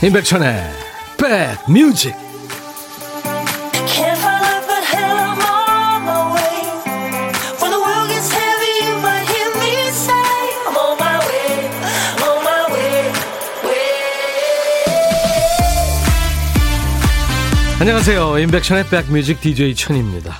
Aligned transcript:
임백천의 0.00 0.62
백뮤직. 1.18 2.14
안녕하세요. 17.80 18.38
임백천의 18.38 18.86
백뮤직 18.88 19.40
DJ 19.40 19.74
천입니다. 19.74 20.36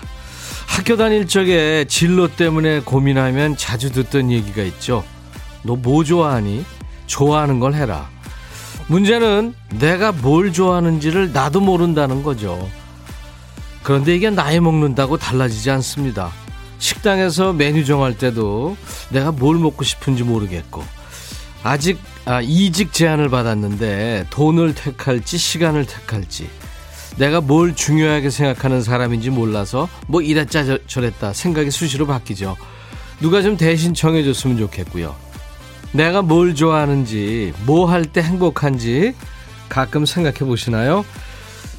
학교 0.68 0.96
다닐 0.96 1.26
적에 1.26 1.84
진로 1.88 2.28
때문에 2.28 2.80
고민하면 2.80 3.56
자주 3.56 3.90
듣던 3.90 4.30
얘기가 4.30 4.62
있죠 4.62 5.04
너 5.64 5.74
뭐 5.74 6.04
좋아하니? 6.04 6.64
좋아하는 7.06 7.58
걸 7.58 7.74
해라 7.74 8.08
문제는 8.88 9.54
내가 9.78 10.12
뭘 10.12 10.52
좋아하는지를 10.52 11.32
나도 11.32 11.60
모른다는 11.60 12.22
거죠. 12.22 12.68
그런데 13.82 14.14
이게 14.14 14.30
나이 14.30 14.60
먹는다고 14.60 15.18
달라지지 15.18 15.70
않습니다. 15.70 16.32
식당에서 16.78 17.52
메뉴 17.52 17.84
정할 17.84 18.16
때도 18.16 18.76
내가 19.10 19.30
뭘 19.30 19.56
먹고 19.58 19.84
싶은지 19.84 20.22
모르겠고, 20.24 20.82
아직 21.62 21.98
아, 22.24 22.40
이직 22.40 22.92
제안을 22.92 23.28
받았는데 23.28 24.26
돈을 24.30 24.74
택할지 24.74 25.38
시간을 25.38 25.86
택할지, 25.86 26.48
내가 27.18 27.40
뭘 27.40 27.74
중요하게 27.74 28.30
생각하는 28.30 28.82
사람인지 28.82 29.30
몰라서 29.30 29.88
뭐 30.06 30.22
이랬자 30.22 30.78
저랬다 30.86 31.32
생각이 31.32 31.70
수시로 31.70 32.06
바뀌죠. 32.06 32.56
누가 33.20 33.42
좀 33.42 33.56
대신 33.56 33.92
정해줬으면 33.92 34.56
좋겠고요. 34.58 35.27
내가 35.92 36.22
뭘 36.22 36.54
좋아하는지, 36.54 37.52
뭐 37.66 37.86
할 37.86 38.04
때 38.04 38.22
행복한지 38.22 39.14
가끔 39.68 40.06
생각해 40.06 40.38
보시나요? 40.38 41.04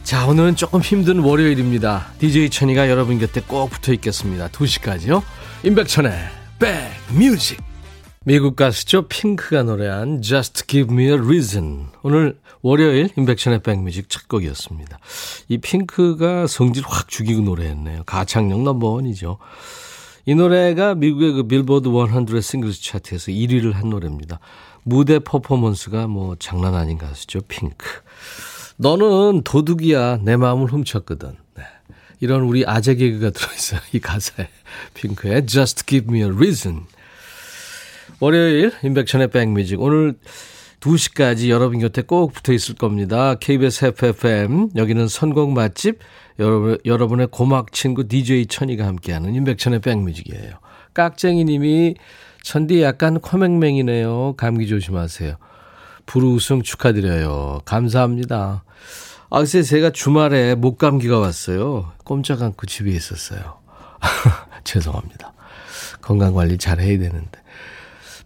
자, 0.04 0.26
오늘은 0.28 0.56
조금 0.56 0.82
힘든 0.82 1.20
월요일입니다. 1.20 2.08
DJ 2.20 2.50
천이가 2.50 2.90
여러분 2.90 3.20
곁에 3.20 3.42
꼭 3.42 3.70
붙어 3.70 3.94
있겠습니다. 3.94 4.48
2시까지요. 4.50 5.22
임백천의 5.64 6.12
백뮤직. 6.60 7.60
미국 8.26 8.56
가수죠. 8.56 9.08
핑크가 9.08 9.64
노래한 9.64 10.22
Just 10.22 10.66
Give 10.68 10.94
Me 10.94 11.06
a 11.06 11.14
Reason. 11.14 11.88
오늘 12.04 12.38
월요일 12.62 13.10
임백천의 13.18 13.62
백뮤직 13.62 14.10
첫 14.10 14.28
곡이었습니다. 14.28 15.00
이 15.48 15.58
핑크가 15.58 16.48
성질 16.48 16.84
확 16.86 17.08
죽이고 17.08 17.42
노래했네요. 17.42 18.04
가창력 18.06 18.62
넘버원이죠. 18.64 19.38
이 20.30 20.36
노래가 20.36 20.94
미국의 20.94 21.32
그 21.32 21.48
빌보드 21.48 21.90
100 21.90 22.44
싱글스 22.44 22.84
차트에서 22.84 23.32
1위를 23.32 23.74
한 23.74 23.90
노래입니다. 23.90 24.40
무대 24.84 25.18
퍼포먼스가 25.18 26.06
뭐 26.06 26.36
장난 26.38 26.76
아닌 26.76 27.00
가수죠. 27.00 27.42
핑크. 27.48 27.88
너는 28.78 29.42
도둑이야. 29.44 30.20
내 30.22 30.38
마음을 30.38 30.68
훔쳤거든. 30.68 31.32
네. 31.56 31.64
이런 32.20 32.44
우리 32.44 32.64
아재 32.64 32.94
개그가 32.94 33.32
들어있어요. 33.34 33.80
이 33.92 34.00
가사에. 34.00 34.50
핑크의 34.94 35.48
Just 35.48 35.88
Give 35.88 36.16
Me 36.16 36.22
a 36.24 36.30
Reason. 36.32 36.86
월요일 38.20 38.72
인백천의 38.84 39.30
백뮤직. 39.30 39.82
오늘 39.82 40.14
2시까지 40.80 41.50
여러분 41.50 41.80
곁에 41.80 42.04
꼭 42.04 42.34
붙어 42.34 42.54
있을 42.54 42.76
겁니다. 42.76 43.34
KBS 43.34 43.86
FFM. 43.86 44.70
여기는 44.76 45.08
선곡 45.08 45.54
맛집. 45.54 45.98
여러분, 46.40 46.78
여러분의 46.86 47.28
고막 47.28 47.74
친구 47.74 48.08
DJ 48.08 48.48
천이가 48.48 48.88
함께하는 48.88 49.36
임백천의 49.36 49.82
백뮤직이에요. 49.82 50.56
깍쟁이 50.94 51.44
님이 51.44 51.96
천디 52.44 52.82
약간 52.82 53.20
코맹맹이네요. 53.20 54.36
감기 54.38 54.68
조심하세요. 54.68 55.36
부르우승 56.06 56.64
축하드려요. 56.64 57.62
감사합니다. 57.66 58.64
아, 59.30 59.38
글쎄 59.38 59.62
제가 59.62 59.92
주말에 59.92 60.56
목감기가 60.56 61.20
왔어요. 61.20 61.92
꼼짝 62.04 62.42
않고 62.42 62.66
집에 62.66 62.92
있었어요. 62.92 63.60
죄송합니다. 64.64 65.34
건강관리 66.02 66.58
잘 66.58 66.80
해야 66.80 66.98
되는데. 66.98 67.40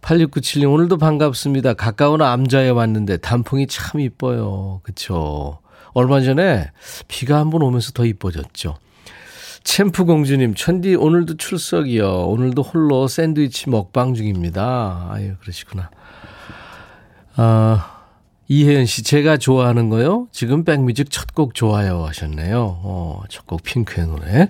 8697님, 0.02 0.72
오늘도 0.72 0.98
반갑습니다. 0.98 1.74
가까운 1.74 2.22
암자에 2.22 2.70
왔는데 2.70 3.18
단풍이 3.18 3.68
참 3.68 4.02
이뻐요. 4.02 4.82
그쵸. 4.84 5.60
얼마 5.94 6.22
전에 6.22 6.72
비가 7.08 7.38
한 7.40 7.50
번 7.50 7.62
오면서 7.62 7.92
더 7.92 8.06
이뻐졌죠. 8.06 8.78
챔프 9.64 10.04
공주님, 10.06 10.56
천디 10.56 10.96
오늘도 10.96 11.38
출석이요. 11.38 12.26
오늘도 12.28 12.62
홀로 12.64 13.08
샌드위치 13.08 13.70
먹방 13.70 14.14
중입니다. 14.14 15.08
아유, 15.12 15.36
그러시구나. 15.40 15.90
아, 17.36 18.02
이혜연 18.50 18.86
씨, 18.86 19.04
제가 19.04 19.38
좋아하는 19.38 19.90
거요? 19.90 20.28
지금 20.32 20.64
백뮤직 20.66 21.10
첫 21.10 21.28
곡 21.34 21.56
좋아요 21.56 22.04
하셨네요. 22.06 22.80
어, 22.84 23.22
첫 23.30 23.46
곡 23.48 23.64
핑크의 23.64 24.08
노래. 24.08 24.50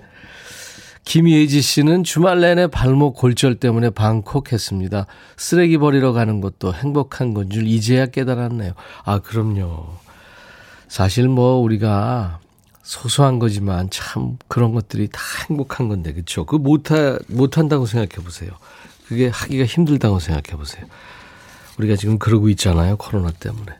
김예지 1.04 1.60
씨는 1.60 2.02
주말 2.02 2.40
내내 2.40 2.66
발목 2.66 3.14
골절 3.16 3.56
때문에 3.56 3.90
방콕 3.90 4.52
했습니다. 4.52 5.06
쓰레기 5.36 5.76
버리러 5.78 6.12
가는 6.12 6.40
것도 6.40 6.74
행복한 6.74 7.34
건 7.34 7.50
줄 7.50 7.66
이제야 7.66 8.06
깨달았네요. 8.06 8.72
아, 9.04 9.18
그럼요. 9.20 9.86
사실 10.94 11.26
뭐 11.26 11.56
우리가 11.56 12.38
소소한 12.84 13.40
거지만 13.40 13.90
참 13.90 14.38
그런 14.46 14.72
것들이 14.74 15.08
다 15.10 15.20
행복한 15.48 15.88
건데 15.88 16.12
그렇죠? 16.12 16.46
그 16.46 16.54
못하 16.54 17.18
못한다고 17.26 17.84
생각해 17.84 18.24
보세요. 18.24 18.52
그게 19.08 19.26
하기가 19.26 19.64
힘들다고 19.64 20.20
생각해 20.20 20.56
보세요. 20.56 20.86
우리가 21.80 21.96
지금 21.96 22.20
그러고 22.20 22.48
있잖아요. 22.50 22.96
코로나 22.96 23.32
때문에. 23.32 23.72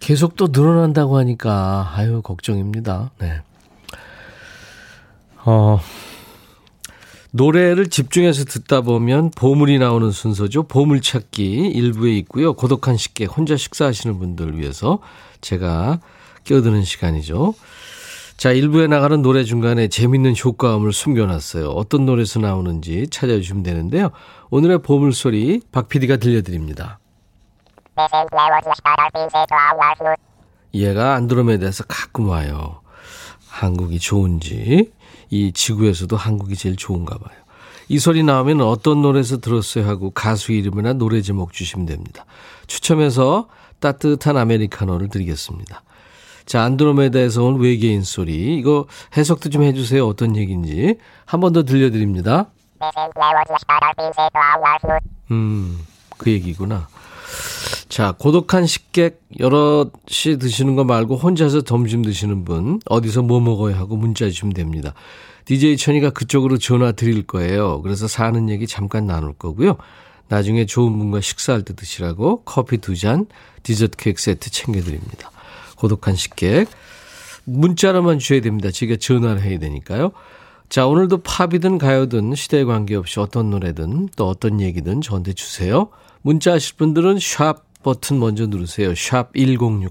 계속 0.00 0.34
또 0.34 0.48
늘어난다고 0.50 1.16
하니까 1.16 1.92
아유 1.94 2.22
걱정입니다. 2.22 3.12
네. 3.20 3.42
어 5.44 5.78
노래를 7.30 7.88
집중해서 7.88 8.46
듣다 8.46 8.80
보면 8.80 9.30
보물이 9.30 9.78
나오는 9.78 10.10
순서죠. 10.10 10.64
보물찾기 10.64 11.70
일부에 11.72 12.16
있고요. 12.16 12.54
고독한 12.54 12.96
식객 12.96 13.30
혼자 13.36 13.56
식사하시는 13.56 14.18
분들 14.18 14.58
위해서 14.58 14.98
제가 15.40 16.00
끼어드는 16.44 16.84
시간이죠. 16.84 17.54
자, 18.36 18.52
일부에 18.52 18.86
나가는 18.86 19.20
노래 19.20 19.44
중간에 19.44 19.88
재밌는 19.88 20.34
효과음을 20.42 20.92
숨겨놨어요. 20.94 21.68
어떤 21.68 22.06
노래에서 22.06 22.40
나오는지 22.40 23.08
찾아주시면 23.10 23.62
되는데요. 23.62 24.10
오늘의 24.48 24.78
보물소리 24.82 25.60
박 25.70 25.88
PD가 25.88 26.16
들려드립니다. 26.16 26.98
얘가 30.72 31.14
안드로메다에서 31.14 31.84
가끔 31.84 32.28
와요. 32.28 32.80
한국이 33.46 33.98
좋은지 33.98 34.90
이 35.28 35.52
지구에서도 35.52 36.16
한국이 36.16 36.56
제일 36.56 36.76
좋은가 36.76 37.18
봐요. 37.18 37.36
이 37.88 37.98
소리 37.98 38.22
나오면 38.22 38.60
어떤 38.62 39.02
노래에서 39.02 39.38
들었어요 39.38 39.86
하고 39.86 40.10
가수 40.12 40.52
이름이나 40.52 40.92
노래 40.94 41.20
제목 41.20 41.52
주시면 41.52 41.86
됩니다. 41.86 42.24
추첨해서 42.68 43.48
따뜻한 43.80 44.36
아메리카노를 44.36 45.08
드리겠습니다. 45.08 45.82
자, 46.46 46.62
안드로메다에서 46.62 47.44
온 47.44 47.60
외계인 47.60 48.02
소리. 48.02 48.56
이거 48.58 48.86
해석도 49.16 49.50
좀 49.50 49.62
해주세요. 49.62 50.06
어떤 50.06 50.36
얘기인지. 50.36 50.96
한 51.24 51.40
번 51.40 51.52
더 51.52 51.62
들려드립니다. 51.64 52.46
음, 55.30 55.78
그 56.18 56.30
얘기구나. 56.30 56.88
자, 57.88 58.14
고독한 58.18 58.66
식객 58.66 59.20
여럿이 59.38 60.38
드시는 60.40 60.76
거 60.76 60.84
말고 60.84 61.16
혼자서 61.16 61.62
점심 61.62 62.02
드시는 62.02 62.44
분, 62.44 62.80
어디서 62.88 63.22
뭐 63.22 63.40
먹어야 63.40 63.76
하고 63.78 63.96
문자 63.96 64.26
주시면 64.26 64.54
됩니다. 64.54 64.94
DJ 65.44 65.76
천이가 65.76 66.10
그쪽으로 66.10 66.58
전화 66.58 66.92
드릴 66.92 67.26
거예요. 67.26 67.82
그래서 67.82 68.06
사는 68.08 68.48
얘기 68.48 68.66
잠깐 68.66 69.06
나눌 69.06 69.32
거고요. 69.34 69.76
나중에 70.30 70.64
좋은 70.64 70.96
분과 70.96 71.20
식사할 71.20 71.62
때 71.62 71.74
드시라고 71.74 72.42
커피 72.44 72.78
두 72.78 72.96
잔, 72.96 73.26
디저트 73.64 73.96
케이크 73.96 74.22
세트 74.22 74.50
챙겨드립니다. 74.50 75.30
고독한 75.76 76.14
식객. 76.14 76.68
문자로만 77.44 78.20
주셔야 78.20 78.40
됩니다. 78.40 78.70
제가 78.70 78.96
전화를 78.96 79.42
해야 79.42 79.58
되니까요. 79.58 80.12
자, 80.68 80.86
오늘도 80.86 81.22
팝이든 81.22 81.78
가요든 81.78 82.36
시대에 82.36 82.62
관계없이 82.62 83.18
어떤 83.18 83.50
노래든 83.50 84.10
또 84.14 84.28
어떤 84.28 84.60
얘기든 84.60 85.00
저한테 85.00 85.32
주세요. 85.32 85.88
문자 86.22 86.52
하실 86.52 86.76
분들은 86.76 87.18
샵 87.18 87.64
버튼 87.82 88.20
먼저 88.20 88.46
누르세요. 88.46 88.94
샵 88.94 89.32
1061. 89.34 89.90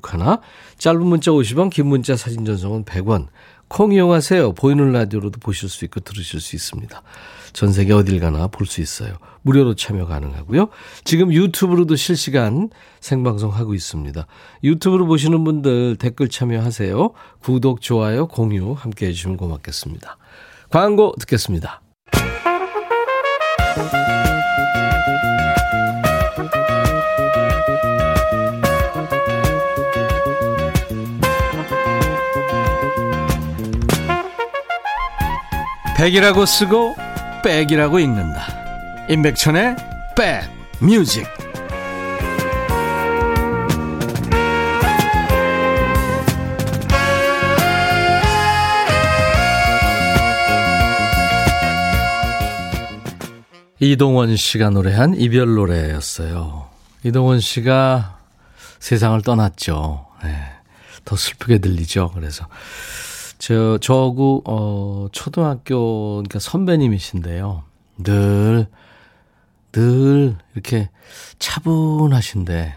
짧은 0.77 1.05
문자 1.05 1.31
50원, 1.31 1.69
긴 1.69 1.87
문자 1.87 2.15
사진 2.15 2.45
전송은 2.45 2.85
100원. 2.85 3.27
콩 3.67 3.91
이용하세요. 3.91 4.53
보이는 4.53 4.93
라디오로도 4.93 5.39
보실 5.41 5.67
수 5.67 5.83
있고 5.85 5.99
들으실 5.99 6.39
수 6.39 6.55
있습니다. 6.55 7.01
전 7.53 7.71
세계 7.71 7.93
어딜 7.93 8.19
가나 8.19 8.47
볼 8.47 8.67
수 8.67 8.81
있어요. 8.81 9.13
무료로 9.41 9.75
참여 9.75 10.05
가능하고요. 10.05 10.69
지금 11.03 11.33
유튜브로도 11.33 11.95
실시간 11.95 12.69
생방송 12.99 13.51
하고 13.51 13.73
있습니다. 13.73 14.27
유튜브로 14.63 15.07
보시는 15.07 15.43
분들 15.43 15.95
댓글 15.95 16.29
참여하세요. 16.29 17.11
구독, 17.41 17.81
좋아요, 17.81 18.27
공유 18.27 18.73
함께 18.73 19.07
해주시면 19.07 19.37
고맙겠습니다. 19.37 20.17
광고 20.69 21.13
듣겠습니다. 21.19 21.81
백이라고 35.97 36.45
쓰고 36.45 36.95
백이라고 37.41 37.99
읽는다. 37.99 38.41
임백천의 39.09 39.75
백 40.15 40.49
뮤직. 40.79 41.27
이동원 53.81 54.35
씨가 54.35 54.71
노래한 54.71 55.15
이별 55.15 55.55
노래였어요. 55.55 56.67
이동원 57.03 57.39
씨가 57.39 58.19
세상을 58.79 59.21
떠났죠. 59.21 60.05
네. 60.23 60.35
더 61.05 61.15
슬프게 61.15 61.59
들리죠. 61.59 62.11
그래서 62.13 62.45
저, 63.39 63.77
저하고, 63.79 64.43
어, 64.45 65.07
초등학교, 65.11 66.17
그러니까 66.17 66.39
선배님이신데요. 66.39 67.63
늘, 68.03 68.67
늘 69.71 70.37
이렇게 70.53 70.89
차분하신데, 71.39 72.75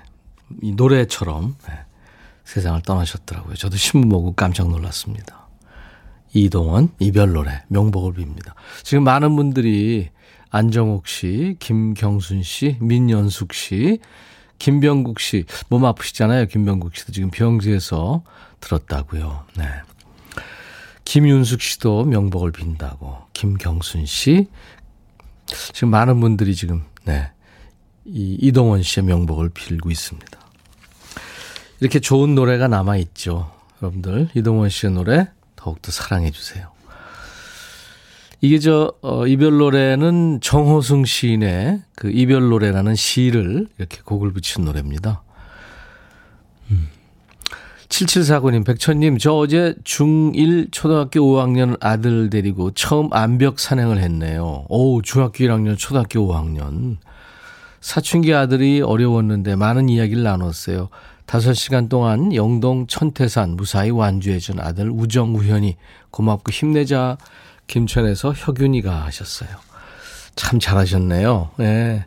이 0.63 0.73
노래처럼 0.73 1.57
네, 1.67 1.75
세상을 2.45 2.83
떠나셨더라고요. 2.83 3.55
저도 3.55 3.77
신문 3.77 4.09
보고 4.09 4.33
깜짝 4.35 4.69
놀랐습니다. 4.69 5.49
이동원, 6.35 6.91
이별 6.99 7.33
노래, 7.33 7.63
명복을 7.69 8.15
빕니다. 8.15 8.53
지금 8.83 9.05
많은 9.05 9.37
분들이 9.37 10.11
안정옥 10.51 11.07
씨, 11.07 11.57
김경순 11.59 12.43
씨, 12.43 12.77
민연숙 12.81 13.53
씨, 13.53 14.01
김병국 14.59 15.19
씨, 15.19 15.45
몸 15.69 15.85
아프시잖아요. 15.85 16.47
김병국 16.47 16.95
씨도 16.95 17.13
지금 17.13 17.31
병지에서 17.31 18.23
들었다고요. 18.61 19.45
네. 19.57 19.65
김윤숙 21.13 21.61
씨도 21.61 22.07
명복을 22.07 22.53
빈다고. 22.53 23.19
김경순 23.35 24.07
씨. 24.07 24.47
지금 25.45 25.91
많은 25.91 26.19
분들이 26.21 26.55
지금, 26.55 26.85
네. 27.05 27.31
이 28.07 28.39
이동원 28.41 28.83
씨의 28.83 29.05
명복을 29.05 29.51
빌고 29.51 29.91
있습니다. 29.91 30.41
이렇게 31.81 32.01
좋은 32.01 32.35
노래가 32.35 32.67
남아있죠. 32.67 33.53
여러분들, 33.83 34.31
이동원 34.35 34.71
씨의 34.71 34.95
노래 34.95 35.29
더욱더 35.55 35.93
사랑해주세요. 35.93 36.73
이게 38.41 38.59
저, 38.59 38.95
어, 39.03 39.27
이별 39.27 39.59
노래는 39.59 40.41
정호승 40.41 41.05
시인의 41.05 41.83
그 41.95 42.11
이별 42.11 42.49
노래라는 42.49 42.95
시를 42.95 43.69
이렇게 43.77 44.01
곡을 44.01 44.33
붙인 44.33 44.65
노래입니다. 44.65 45.23
7749님, 47.93 48.65
백천님, 48.65 49.19
저 49.19 49.35
어제 49.35 49.75
중1 49.85 50.73
초등학교 50.73 51.21
5학년 51.21 51.77
아들 51.81 52.31
데리고 52.31 52.71
처음 52.71 53.13
암벽 53.13 53.61
산행을 53.61 53.99
했네요. 53.99 54.65
오, 54.71 55.03
중학교 55.03 55.45
1학년, 55.45 55.77
초등학교 55.77 56.27
5학년. 56.27 56.97
사춘기 57.83 58.33
아들이 58.33 58.81
어려웠는데 58.81 59.57
많은 59.57 59.91
이야기를 59.91 60.23
나눴어요. 60.23 60.89
5시간 61.27 61.91
동안 61.91 62.35
영동 62.35 62.87
천태산 62.87 63.57
무사히 63.57 63.91
완주해준 63.91 64.59
아들 64.59 64.91
우정, 64.91 65.35
우현이 65.35 65.77
고맙고 66.11 66.51
힘내자 66.51 67.19
김천에서 67.67 68.33
혁윤이가 68.35 69.05
하셨어요. 69.05 69.51
참 70.35 70.59
잘하셨네요. 70.59 71.51
예. 71.59 71.63
네. 71.63 72.07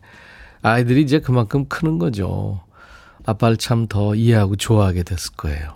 아이들이 0.63 1.03
이제 1.03 1.19
그만큼 1.19 1.65
크는 1.67 1.99
거죠. 1.99 2.64
아빠를 3.25 3.57
참 3.57 3.87
더 3.87 4.15
이해하고 4.15 4.55
좋아하게 4.55 5.03
됐을 5.03 5.33
거예요. 5.35 5.75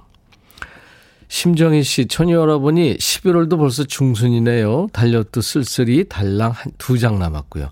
심정희 1.28 1.84
씨, 1.84 2.08
천이 2.08 2.32
여러분이 2.32 2.98
11월도 2.98 3.58
벌써 3.60 3.84
중순이네요. 3.84 4.88
달력도 4.94 5.42
쓸쓸히 5.42 6.10
달랑 6.10 6.54
두 6.80 6.98
장 6.98 7.20
남았고요. 7.20 7.70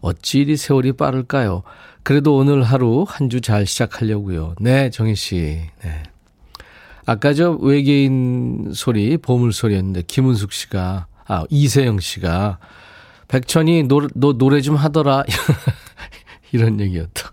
어찌 0.00 0.40
이리 0.40 0.56
세월이 0.56 0.92
빠를까요? 0.92 1.64
그래도 2.04 2.36
오늘 2.36 2.62
하루 2.62 3.04
한 3.08 3.28
주 3.28 3.40
잘 3.40 3.66
시작하려고요. 3.66 4.54
네, 4.60 4.90
정희 4.90 5.16
씨. 5.16 5.60
네. 5.82 6.02
아까 7.04 7.34
저 7.34 7.50
외계인 7.50 8.70
소리, 8.74 9.16
보물 9.16 9.52
소리였는데 9.52 10.02
김은숙 10.06 10.52
씨가, 10.52 11.06
아, 11.26 11.44
이세영 11.50 11.98
씨가 11.98 12.58
백천이 13.26 13.84
노, 13.84 14.06
너 14.14 14.34
노래 14.34 14.60
좀 14.60 14.76
하더라. 14.76 15.24
이런 16.52 16.78
얘기였다. 16.80 17.30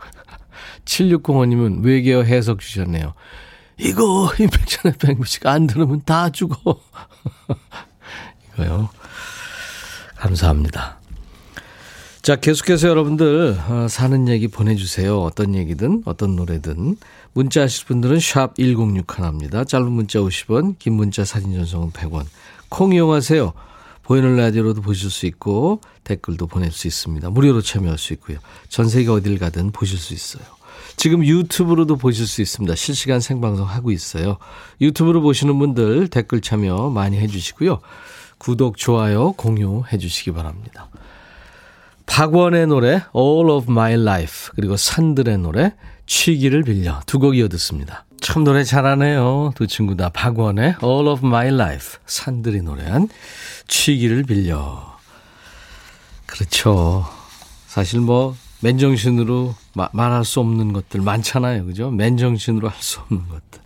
7605님은 0.87 1.83
외계어 1.83 2.23
해석 2.23 2.59
주셨네요. 2.59 3.13
이거 3.77 4.31
임백천의 4.39 4.97
백뮤직 4.97 5.45
안 5.45 5.67
들으면 5.67 6.01
다 6.03 6.29
죽어. 6.29 6.57
이거요. 8.53 8.89
감사합니다. 10.15 10.97
자, 12.23 12.35
계속해서 12.35 12.87
여러분들 12.89 13.57
어, 13.69 13.87
사는 13.87 14.27
얘기 14.27 14.47
보내주세요. 14.47 15.21
어떤 15.21 15.55
얘기든 15.55 16.01
어떤 16.05 16.35
노래든 16.35 16.97
문자 17.33 17.61
하실 17.61 17.85
분들은 17.85 18.19
샵 18.19 18.55
1061입니다. 18.55 19.67
짧은 19.67 19.91
문자 19.91 20.19
50원, 20.19 20.79
긴 20.79 20.93
문자 20.93 21.23
사진 21.23 21.53
전송은 21.53 21.91
100원. 21.91 22.25
콩 22.69 22.93
이용하세요. 22.93 23.53
보이는 24.03 24.35
라디오로도 24.35 24.81
보실 24.81 25.09
수 25.09 25.25
있고 25.25 25.81
댓글도 26.03 26.47
보낼 26.47 26.71
수 26.71 26.87
있습니다. 26.87 27.29
무료로 27.29 27.61
참여할 27.61 27.97
수 27.97 28.13
있고요. 28.13 28.39
전 28.69 28.89
세계 28.89 29.09
어딜 29.09 29.37
가든 29.37 29.71
보실 29.71 29.97
수 29.97 30.13
있어요. 30.13 30.56
지금 30.97 31.23
유튜브로도 31.23 31.95
보실 31.95 32.27
수 32.27 32.41
있습니다. 32.41 32.75
실시간 32.75 33.19
생방송 33.21 33.67
하고 33.67 33.91
있어요. 33.91 34.37
유튜브로 34.81 35.21
보시는 35.21 35.57
분들 35.57 36.07
댓글 36.09 36.41
참여 36.41 36.89
많이 36.89 37.17
해주시고요. 37.19 37.79
구독, 38.39 38.77
좋아요, 38.77 39.31
공유해 39.33 39.97
주시기 39.97 40.31
바랍니다. 40.31 40.89
박원의 42.07 42.67
노래 42.67 43.03
All 43.15 43.49
of 43.49 43.71
My 43.71 43.93
Life 43.93 44.49
그리고 44.55 44.75
산들의 44.75 45.37
노래 45.37 45.73
취기를 46.07 46.63
빌려 46.63 46.99
두 47.05 47.19
곡 47.19 47.35
이어 47.37 47.47
듣습니다. 47.49 48.05
참 48.19 48.43
노래 48.43 48.63
잘하네요. 48.63 49.51
두 49.55 49.67
친구 49.67 49.95
다 49.95 50.09
박원의 50.09 50.77
All 50.83 51.07
of 51.07 51.25
My 51.25 51.47
Life 51.49 51.99
산들이 52.07 52.61
노래한 52.61 53.09
취기를 53.67 54.23
빌려 54.23 54.97
그렇죠. 56.25 57.05
사실 57.67 57.99
뭐 57.99 58.35
맨정신으로 58.61 59.55
마, 59.73 59.89
말할 59.93 60.25
수 60.25 60.39
없는 60.39 60.73
것들 60.73 61.01
많잖아요. 61.01 61.65
그죠? 61.65 61.91
맨정신으로 61.91 62.69
할 62.69 62.77
수 62.81 62.99
없는 63.01 63.27
것들. 63.27 63.61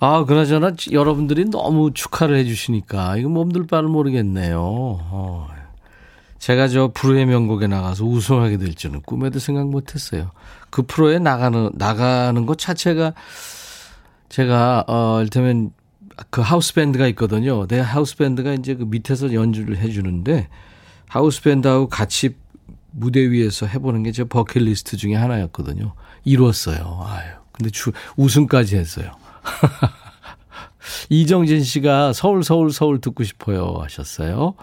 아, 0.00 0.24
그나저나 0.24 0.72
여러분들이 0.90 1.44
너무 1.44 1.92
축하를 1.92 2.36
해 2.36 2.44
주시니까 2.44 3.16
이거 3.18 3.28
몸둘 3.28 3.66
바를 3.68 3.88
모르겠네요. 3.88 4.58
어. 4.60 5.48
제가 6.38 6.66
저 6.66 6.90
프로의 6.92 7.26
명곡에 7.26 7.68
나가서 7.68 8.04
우승하게 8.04 8.56
될 8.56 8.74
줄은 8.74 9.02
꿈에도 9.02 9.38
생각 9.38 9.68
못 9.68 9.94
했어요. 9.94 10.32
그 10.70 10.82
프로에 10.82 11.20
나가는, 11.20 11.70
나가는 11.74 12.46
것 12.46 12.58
자체가 12.58 13.14
제가, 14.28 14.84
어, 14.88 15.20
일테면 15.22 15.70
그 16.30 16.40
하우스 16.40 16.74
밴드가 16.74 17.06
있거든요. 17.08 17.66
내 17.68 17.78
하우스 17.78 18.16
밴드가 18.16 18.54
이제 18.54 18.74
그 18.74 18.82
밑에서 18.84 19.32
연주를 19.32 19.78
해주는데 19.78 20.48
하우스 21.06 21.42
밴드하고 21.42 21.88
같이 21.88 22.34
무대 22.92 23.20
위에서 23.30 23.66
해보는 23.66 24.02
게 24.02 24.12
제 24.12 24.24
버킷리스트 24.24 24.96
중에 24.96 25.14
하나였거든요. 25.14 25.94
이뤘어요. 26.24 27.04
아유. 27.06 27.30
근데 27.52 27.70
주, 27.70 27.92
우승까지 28.16 28.76
했어요. 28.76 29.12
이정진 31.08 31.62
씨가 31.62 32.12
서울, 32.12 32.42
서울, 32.44 32.72
서울 32.72 33.00
듣고 33.00 33.24
싶어요 33.24 33.78
하셨어요. 33.82 34.54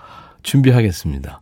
준비하겠습니다. 0.44 1.42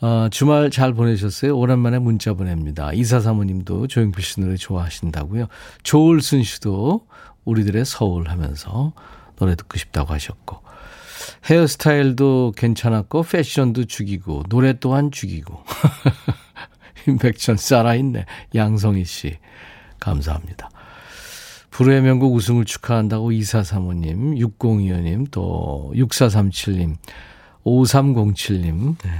어, 0.00 0.28
주말 0.30 0.70
잘 0.70 0.92
보내셨어요? 0.92 1.56
오랜만에 1.56 1.98
문자 1.98 2.34
보냅니다. 2.34 2.92
이사 2.92 3.20
사모님도 3.20 3.86
조용필 3.86 4.22
씨 4.22 4.40
노래 4.40 4.56
좋아하신다고요. 4.56 5.46
조을순 5.82 6.42
씨도 6.42 7.06
우리들의 7.44 7.84
서울 7.84 8.28
하면서 8.28 8.92
노래 9.36 9.54
듣고 9.54 9.78
싶다고 9.78 10.12
하셨고. 10.12 10.63
헤어스타일도 11.48 12.54
괜찮았고 12.56 13.22
패션도 13.22 13.84
죽이고 13.84 14.44
노래 14.48 14.78
또한 14.78 15.10
죽이고 15.10 15.62
임백천 17.06 17.56
살아있네 17.56 18.24
양성희 18.54 19.04
씨 19.04 19.38
감사합니다. 20.00 20.70
불후의 21.70 22.02
명곡 22.02 22.34
우승을 22.34 22.64
축하한다고 22.64 23.30
2435님 23.30 24.38
6025님 24.58 25.26
또 25.30 25.92
6437님 25.96 26.94
5307님 27.64 28.96
네. 29.02 29.10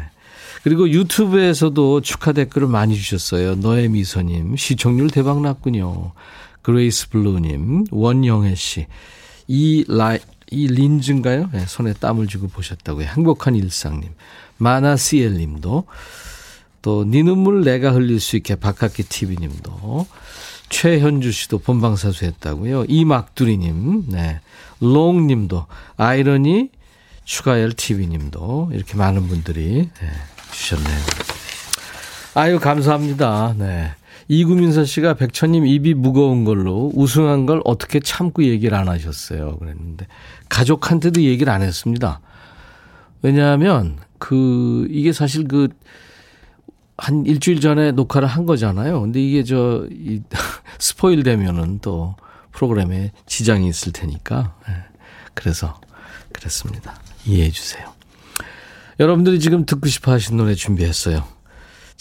그리고 0.63 0.89
유튜브에서도 0.89 2.01
축하 2.01 2.33
댓글을 2.33 2.69
많이 2.69 2.95
주셨어요. 2.95 3.57
너의 3.57 3.89
미소님 3.91 4.57
시청률 4.57 5.11
대박 5.11 5.43
났군요. 5.43 6.13
그레이스 6.63 7.11
블루님 7.11 7.87
원영애 7.91 8.55
씨 8.55 8.87
이 9.47 9.85
라이, 9.89 10.19
이 10.55 10.69
린즈인가요? 10.69 11.51
네, 11.53 11.67
손에 11.67 11.93
땀을 11.95 12.27
주고 12.27 12.49
보셨다고요. 12.49 13.07
행복한 13.07 13.57
일상님. 13.57 14.11
마나시엘 14.59 15.35
님도. 15.35 15.85
또, 16.83 17.05
네 17.05 17.23
눈물 17.23 17.65
내가 17.65 17.93
흘릴 17.93 18.21
수 18.21 18.37
있게 18.37 18.57
박학기 18.57 19.03
TV님도. 19.03 20.07
최현주 20.69 21.33
씨도 21.33 21.59
본방사수 21.59 22.25
했다고요. 22.25 22.85
이막두리 22.89 23.59
님. 23.59 24.05
네. 24.09 24.41
롱 24.81 25.27
님도. 25.27 25.67
아이러니 25.97 26.71
추가열 27.25 27.73
TV님도 27.73 28.71
이렇게 28.73 28.97
많은 28.97 29.29
분들이 29.29 29.89
네, 30.01 30.11
주셨네요. 30.53 30.99
아유, 32.35 32.59
감사합니다. 32.59 33.55
네. 33.57 33.93
이구민서 34.29 34.85
씨가 34.85 35.15
백천님 35.15 35.67
입이 35.67 35.95
무거운 35.95 36.45
걸로 36.45 36.91
우승한 36.95 37.47
걸 37.47 37.61
어떻게 37.65 38.01
참고 38.01 38.45
얘기를 38.45 38.77
안 38.77 38.89
하셨어요. 38.89 39.59
그랬는데 39.59 40.07
가족한테도 40.49 41.23
얘기를 41.23 41.53
안 41.53 41.63
했습니다. 41.63 42.21
왜냐하면 43.23 43.99
그 44.19 44.87
이게 44.91 45.13
사실 45.13 45.47
그 45.49 45.69
한 46.97 47.27
일주일 47.27 47.61
전에 47.61 47.93
녹화를 47.93 48.29
한 48.29 48.47
거잖아요. 48.47 49.01
근데 49.01 49.21
이게 49.21 49.43
저 49.43 49.87
이, 49.91 50.23
스포일 50.79 51.23
되면은 51.23 51.81
또 51.81 52.15
프로그램에 52.53 53.13
지장이 53.27 53.69
있을 53.69 53.93
테니까 53.93 54.55
네. 54.69 54.75
그래서 55.35 55.81
그랬습니다. 56.33 56.95
이해해 57.27 57.51
주세요. 57.51 57.93
여러분들이 59.01 59.41
지금 59.41 59.67
듣고 59.67 59.89
싶어 59.89 60.13
하신 60.13 60.37
노래 60.37 60.55
준비했어요. 60.55 61.25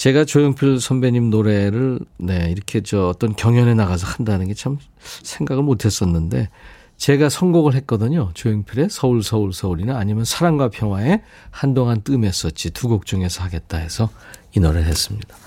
제가 0.03 0.25
조용필 0.25 0.81
선배님 0.81 1.29
노래를 1.29 2.01
네, 2.17 2.49
이렇게 2.51 2.81
저 2.81 3.07
어떤 3.07 3.37
경연에 3.37 3.73
나가서 3.73 4.05
한다는 4.05 4.49
게 4.49 4.53
참 4.53 4.77
생각을 4.99 5.63
못 5.63 5.85
했었는데 5.85 6.49
제가 6.97 7.29
선곡을 7.29 7.73
했거든요. 7.75 8.29
조용필의 8.33 8.89
서울 8.89 9.23
서울 9.23 9.53
서울이나 9.53 9.97
아니면 9.97 10.25
사랑과 10.25 10.67
평화의 10.67 11.21
한동안 11.51 12.01
뜸했었지 12.01 12.71
두 12.71 12.89
곡 12.89 13.05
중에서 13.05 13.43
하겠다 13.43 13.77
해서 13.77 14.09
이 14.53 14.59
노래를 14.59 14.87
했습니다. 14.87 15.37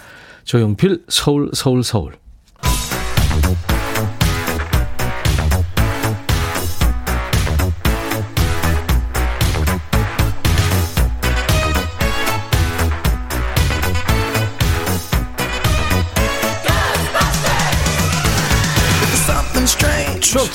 조용필 0.45 1.05
서울 1.09 1.51
서울 1.53 1.85
서울 1.85 2.15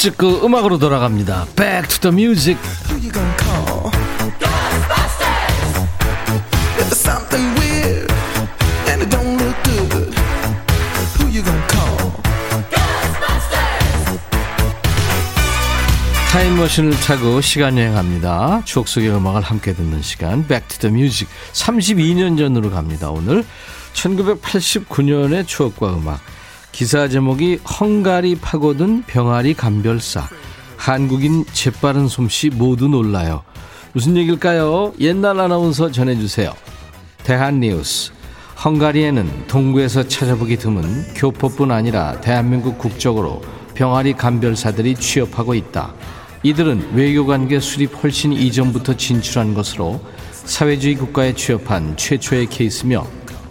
추억 0.02 0.18
찍고 0.18 0.44
음악으로 0.44 0.80
돌아갑니다. 0.80 1.46
Back 1.56 2.00
to 2.00 2.10
the 2.10 2.12
music. 2.12 2.60
타임머신을 16.32 16.92
타고 17.02 17.42
시간 17.42 17.78
여행합니다. 17.78 18.64
추억 18.66 18.88
속의 18.88 19.12
음악을 19.12 19.42
함께 19.42 19.74
듣는 19.74 20.02
시간 20.02 20.48
Back 20.48 20.80
to 20.80 20.90
the 20.90 20.96
Music 20.96 21.32
32년 21.54 22.40
전으로 22.40 22.72
갑니다. 22.72 23.12
오늘 23.12 23.46
1989년의 23.94 25.46
추억과 25.46 25.94
음악 25.94 26.22
기사 26.72 27.08
제목이 27.08 27.60
헝가리 27.80 28.36
파고든 28.36 29.04
병아리 29.04 29.54
감별사. 29.54 30.28
한국인 30.78 31.46
재빠른 31.52 32.08
솜씨 32.08 32.50
모두 32.50 32.88
놀라요. 32.88 33.44
무슨 33.94 34.16
얘기일까요? 34.18 34.94
옛날 35.00 35.40
아나운서 35.40 35.92
전해주세요. 35.92 36.54
대한뉴스. 37.24 38.14
헝가리에는 38.64 39.48
동구에서 39.48 40.08
찾아보기 40.08 40.58
드문 40.58 41.04
교포뿐 41.16 41.72
아니라 41.72 42.20
대한민국 42.22 42.78
국적으로 42.78 43.42
병아리 43.74 44.14
감별사들이 44.14 44.96
취업하고 44.96 45.54
있다. 45.54 45.94
이들은 46.44 46.96
외교관계 46.96 47.60
수립 47.60 48.02
훨씬 48.02 48.32
이전부터 48.34 48.98
진출한 48.98 49.54
것으로 49.54 50.02
사회주의 50.32 50.96
국가에 50.96 51.34
취업한 51.34 51.96
최초의 51.98 52.48
케이스며 52.48 53.06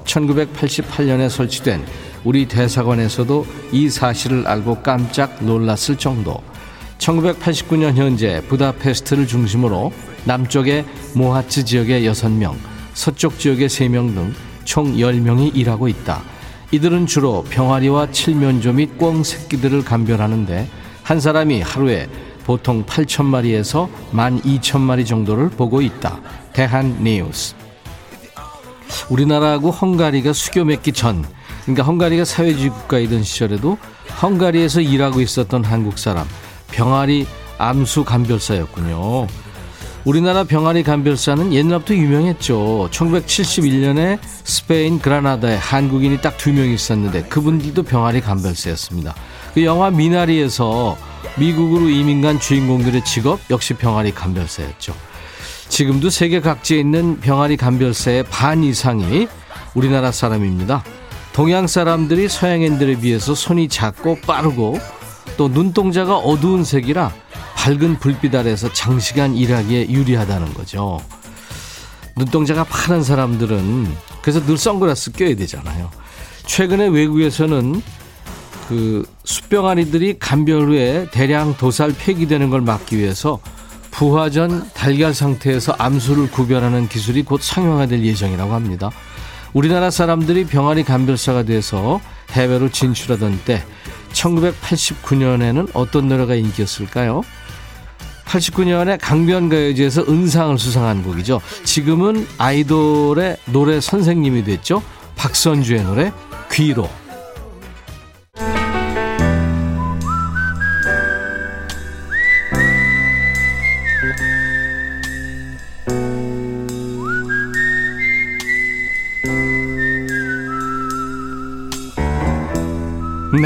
1988년에 0.05 1.29
설치된 1.29 1.85
우리 2.25 2.47
대사관에서도 2.47 3.47
이 3.73 3.89
사실을 3.89 4.47
알고 4.47 4.83
깜짝 4.83 5.43
놀랐을 5.45 5.97
정도. 5.97 6.43
1989년 6.99 7.95
현재 7.95 8.43
부다페스트를 8.49 9.27
중심으로 9.27 9.93
남쪽의 10.25 10.85
모하츠 11.15 11.65
지역의 11.65 12.05
6명, 12.11 12.55
서쪽 12.95 13.39
지역의 13.39 13.69
3명 13.69 14.15
등 14.15 14.51
총 14.71 14.97
10명이 14.97 15.57
일하고 15.57 15.89
있다. 15.89 16.23
이들은 16.71 17.07
주로 17.07 17.43
병아리와 17.51 18.13
칠면조 18.13 18.75
및 18.75 18.99
꿩 18.99 19.25
새끼들을 19.25 19.85
감별하는데 19.85 20.69
한 21.03 21.19
사람이 21.21 21.61
하루에 21.63 22.09
보통 22.45 22.85
8천 22.85 23.25
마리에서 23.25 23.89
1만 24.13 24.41
2천 24.45 24.81
마리 24.81 25.05
정도를 25.05 25.51
보고 25.51 25.83
있다. 25.83 26.21
대한 26.53 27.03
뉴스. 27.03 27.57
우리나라하고 29.09 29.73
헝가리가 29.73 30.33
수교 30.33 30.65
맺기 30.65 30.93
전 30.93 31.25
그러니까 31.63 31.83
헝가리가 31.85 32.25
사회주의 32.25 32.71
국가이던 32.71 33.23
시절에도 33.23 33.79
헝가리에서 34.23 34.81
일하고 34.81 35.21
있었던 35.21 35.65
한국 35.65 35.99
사람 35.99 36.27
병아리 36.73 37.27
암수 37.59 38.05
감별사였군요. 38.05 39.27
우리나라 40.07 40.45
병아리 40.45 40.83
감별사는 40.83 41.53
옛날부터 41.53 41.95
유명했죠. 41.95 42.89
1971년에 42.91 44.19
스페인 44.45 44.99
그라나다에 44.99 45.57
한국인이 45.57 46.21
딱 46.23 46.39
두 46.39 46.53
명 46.53 46.71
있었는데 46.71 47.25
그분들도 47.25 47.83
병아리 47.83 48.23
감별사였습니다. 48.23 49.15
그 49.53 49.63
영화 49.65 49.91
미나리에서 49.91 50.97
미국으로 51.37 51.91
이민 51.91 52.23
간 52.23 52.41
주인공들의 52.41 53.05
직업 53.05 53.41
역시 53.51 53.75
병아리 53.75 54.13
감별사였죠. 54.13 54.95
지금도 55.69 56.09
세계 56.09 56.41
각지에 56.41 56.81
있는 56.81 57.21
병아리 57.21 57.59
감별사의 57.59 58.25
반 58.31 58.65
이상이 58.65 59.29
우리나라 59.75 60.13
사람입니다. 60.13 60.83
동양 61.33 61.67
사람들이 61.67 62.29
서양인들에 62.29 63.01
비해서 63.01 63.35
손이 63.35 63.69
작고 63.69 64.21
빠르고 64.23 64.79
또 65.37 65.49
눈동자가 65.49 66.17
어두운 66.17 66.65
색이라 66.65 67.13
밝은 67.55 67.99
불빛 67.99 68.35
아래서 68.35 68.73
장시간 68.73 69.35
일하기에 69.35 69.91
유리하다는 69.91 70.55
거죠. 70.55 71.01
눈동자가 72.17 72.65
파란 72.65 73.03
사람들은 73.03 73.87
그래서 74.23 74.45
늘 74.45 74.59
선글라스 74.59 75.13
껴야 75.13 75.37
되잖아요. 75.37 75.91
최근에 76.47 76.89
외국에서는 76.89 77.81
그 78.69 79.05
숫병아리들이 79.25 80.19
감별 80.19 80.69
후에 80.69 81.09
대량 81.11 81.57
도살 81.57 81.95
폐기되는 81.97 82.51
걸 82.51 82.61
막기 82.61 82.99
위해서 82.99 83.41
부화 83.91 84.31
전 84.31 84.69
달걀 84.73 85.13
상태에서 85.13 85.75
암수를 85.79 86.31
구별하는 86.31 86.89
기술이 86.89 87.23
곧 87.23 87.43
상용화될 87.43 88.05
예정이라고 88.05 88.55
합니다. 88.55 88.91
우리나라 89.53 89.91
사람들이 89.91 90.45
병아리 90.45 90.85
감별사가 90.85 91.43
돼서 91.43 92.01
해외로 92.31 92.71
진출하던 92.71 93.41
때 93.45 93.63
1989년에는 94.13 95.71
어떤 95.75 96.09
노래가 96.09 96.35
인기였을까요? 96.35 97.23
89년에 98.27 98.99
강변가요제에서 99.01 100.03
은상을 100.09 100.57
수상한 100.57 101.03
곡이죠. 101.03 101.41
지금은 101.65 102.27
아이돌의 102.39 103.39
노래 103.47 103.81
선생님이 103.81 104.45
됐죠. 104.45 104.83
박선주의 105.17 105.83
노래 105.83 106.13
귀로. 106.53 106.89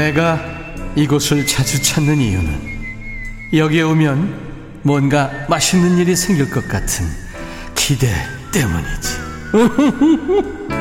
내가 0.05 0.39
이곳을 0.95 1.47
자주 1.47 1.81
찾는 1.81 2.19
이유는 2.21 2.61
여기에 3.53 3.81
오면 3.81 4.81
뭔가 4.83 5.31
맛있는 5.49 5.97
일이 5.97 6.15
생길 6.15 6.47
것 6.51 6.67
같은 6.67 7.07
기대 7.73 8.07
때문이지. 8.53 9.09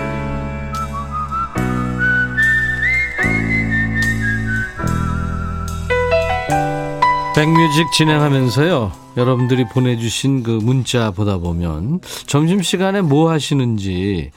백뮤직 7.35 7.91
진행하면서요. 7.97 8.93
여러분들이 9.17 9.65
보내주신 9.73 10.43
그 10.43 10.51
문자 10.51 11.11
보다 11.13 11.39
보면 11.39 12.01
점심시간에 12.27 13.01
뭐 13.01 13.31
하시는지 13.31 14.33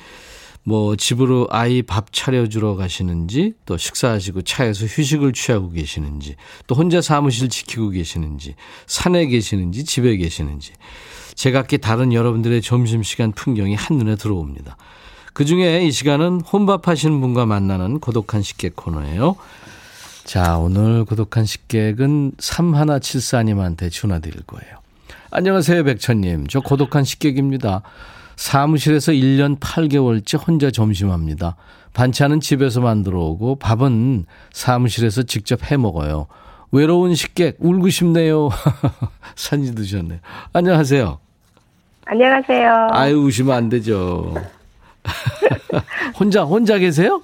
뭐 0.67 0.97
집으로 0.97 1.47
아이 1.49 1.81
밥 1.81 2.11
차려주러 2.11 2.75
가시는지 2.75 3.53
또 3.65 3.77
식사하시고 3.77 4.41
차에서 4.41 4.85
휴식을 4.85 5.31
취하고 5.31 5.69
계시는지 5.69 6.35
또 6.67 6.75
혼자 6.75 6.99
사무실 6.99 7.47
지키고 7.47 7.91
계시는지 7.91 8.55
산에 8.85 9.27
계시는지 9.27 9.85
집에 9.85 10.17
계시는지 10.17 10.73
제각기 11.35 11.77
다른 11.77 12.11
여러분들의 12.11 12.61
점심시간 12.61 13.31
풍경이 13.31 13.75
한눈에 13.75 14.17
들어옵니다. 14.17 14.75
그 15.31 15.45
중에 15.45 15.85
이 15.85 15.91
시간은 15.91 16.41
혼밥 16.41 16.89
하시는 16.89 17.17
분과 17.21 17.45
만나는 17.45 17.99
고독한 18.01 18.41
식객 18.41 18.75
코너예요. 18.75 19.37
자, 20.25 20.57
오늘 20.57 21.05
고독한 21.05 21.45
식객은 21.45 22.33
3174님한테 22.39 23.89
전화드릴 23.89 24.41
거예요. 24.41 24.79
안녕하세요, 25.31 25.85
백천님. 25.85 26.47
저 26.47 26.59
고독한 26.59 27.05
식객입니다. 27.05 27.83
사무실에서 28.37 29.11
1년 29.11 29.59
8개월째 29.59 30.47
혼자 30.47 30.71
점심합니다. 30.71 31.55
반찬은 31.93 32.39
집에서 32.39 32.79
만들어 32.79 33.19
오고 33.19 33.55
밥은 33.57 34.25
사무실에서 34.53 35.23
직접 35.23 35.69
해 35.69 35.75
먹어요. 35.77 36.27
외로운 36.71 37.15
식객 37.15 37.57
울고 37.59 37.89
싶네요. 37.89 38.49
사진 39.35 39.73
드셨네요. 39.73 40.19
안녕하세요. 40.53 41.17
안녕하세요. 42.05 42.87
아유 42.91 43.17
우시면 43.23 43.55
안 43.55 43.69
되죠. 43.69 44.33
혼자 46.19 46.43
혼자 46.43 46.77
계세요? 46.77 47.21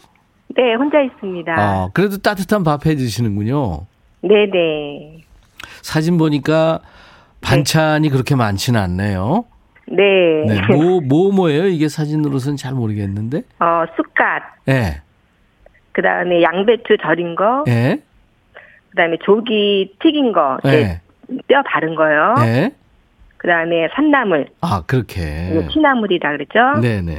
네, 0.55 0.73
혼자 0.75 0.99
있습니다. 1.01 1.53
아, 1.55 1.89
그래도 1.93 2.17
따뜻한 2.17 2.63
밥 2.63 2.85
해 2.85 2.95
드시는군요. 2.95 3.85
네, 4.21 4.45
네. 4.51 5.23
사진 5.81 6.17
보니까 6.17 6.79
반찬이 7.41 8.07
네. 8.07 8.11
그렇게 8.11 8.35
많지는 8.35 8.79
않네요. 8.79 9.45
네. 9.87 10.43
네. 10.47 10.61
뭐, 10.73 11.01
뭐, 11.01 11.31
뭐예요? 11.31 11.67
이게 11.67 11.87
사진으로서는 11.87 12.57
잘 12.57 12.73
모르겠는데. 12.73 13.43
어, 13.59 13.85
쑥갓. 13.95 14.43
네. 14.65 15.01
그 15.91 16.01
다음에 16.01 16.41
양배추 16.41 16.97
절인 17.01 17.35
거. 17.35 17.63
네. 17.65 18.01
그 18.89 18.95
다음에 18.95 19.17
조기 19.23 19.95
튀긴 20.01 20.31
거. 20.31 20.57
네. 20.63 21.01
뼈 21.47 21.61
바른 21.63 21.95
거요. 21.95 22.35
네. 22.39 22.71
그 23.37 23.47
다음에 23.47 23.89
산나물. 23.93 24.47
아, 24.61 24.83
그렇게. 24.87 25.67
피나물이라 25.69 26.31
그러죠. 26.31 26.81
네네. 26.81 27.17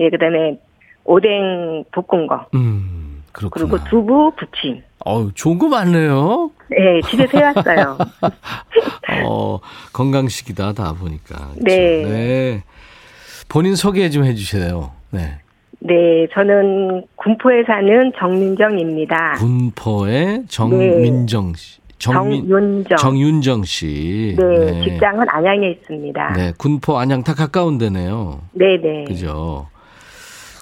예, 0.00 0.10
그 0.10 0.18
다음에 0.18 0.58
오뎅 1.04 1.84
볶은 1.92 2.26
거. 2.26 2.46
음, 2.54 3.22
그렇구나. 3.32 3.66
그리고 3.66 3.84
두부 3.84 4.32
부침. 4.36 4.82
어우, 5.04 5.32
좋은 5.34 5.58
거 5.58 5.68
많네요. 5.68 6.50
네, 6.70 7.00
집에서 7.08 7.38
해왔어요. 7.38 7.98
어, 9.26 9.60
건강식이다, 9.92 10.72
다 10.72 10.94
보니까. 10.94 11.50
그렇죠? 11.54 11.62
네. 11.62 12.02
네. 12.04 12.62
본인 13.48 13.76
소개 13.76 14.08
좀 14.08 14.24
해주세요. 14.24 14.90
네. 15.10 15.38
네, 15.80 16.26
저는 16.32 17.04
군포에 17.16 17.64
사는 17.66 18.12
정민정입니다. 18.18 19.34
군포의 19.38 20.44
정민정 20.48 21.52
씨. 21.54 21.78
네. 21.78 21.84
정민, 21.98 22.48
정윤정. 22.48 22.96
정윤정 22.98 23.64
씨. 23.64 24.34
네, 24.38 24.44
네, 24.46 24.82
직장은 24.84 25.26
안양에 25.28 25.70
있습니다. 25.70 26.32
네, 26.32 26.52
군포 26.58 26.98
안양 26.98 27.22
다 27.24 27.34
가까운 27.34 27.78
데네요. 27.78 28.40
네네. 28.52 28.78
네. 28.82 29.04
그죠. 29.04 29.68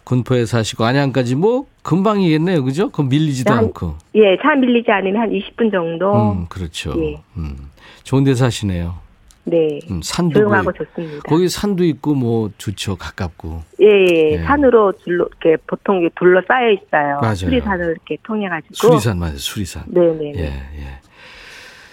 군포에 0.04 0.46
사시고 0.46 0.84
안양까지 0.84 1.36
뭐 1.36 1.66
금방이겠네요. 1.82 2.64
그죠? 2.64 2.90
그럼 2.90 3.08
밀리지도 3.08 3.52
한, 3.52 3.64
않고. 3.64 3.94
예, 4.14 4.36
차 4.42 4.54
밀리지 4.54 4.90
않으면 4.90 5.22
한 5.22 5.30
20분 5.30 5.70
정도. 5.70 6.32
음, 6.32 6.46
그렇죠. 6.48 6.92
예. 6.98 7.20
음. 7.36 7.70
좋은 8.02 8.24
데 8.24 8.34
사시네요. 8.34 9.00
네. 9.44 9.80
음, 9.90 10.00
산도 10.02 10.38
조용하고 10.38 10.66
거기, 10.72 10.78
좋습니다. 10.78 11.22
거기 11.28 11.48
산도 11.48 11.84
있고 11.84 12.14
뭐 12.14 12.50
좋죠. 12.58 12.96
가깝고. 12.96 13.62
예, 13.80 13.86
예. 13.86 14.30
예. 14.32 14.38
산으로 14.38 14.92
둘러 15.04 15.26
이렇게 15.40 15.60
보통 15.66 16.08
둘러싸여 16.16 16.70
있어요. 16.72 17.18
맞아요. 17.20 17.34
수리산을 17.34 17.90
이렇게 17.90 18.16
통해 18.22 18.48
가지고. 18.48 18.74
수리산 18.74 19.18
맞아요. 19.18 19.36
수리산. 19.36 19.84
네, 19.88 20.00
네. 20.00 20.32
예, 20.36 20.44
예. 20.44 21.00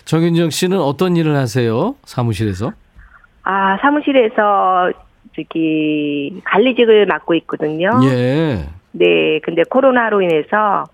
정윤정 0.06 0.50
씨는 0.50 0.80
어떤 0.80 1.16
일을 1.16 1.36
하세요? 1.36 1.96
사무실에서? 2.04 2.72
아, 3.44 3.78
사무실에서 3.82 4.92
저기 5.44 6.42
관리직을 6.44 7.06
맡고 7.06 7.34
있거든요. 7.36 7.90
예. 8.04 8.66
네, 8.92 9.40
근데 9.44 9.64
코로나로 9.64 10.22
인해서 10.22 10.86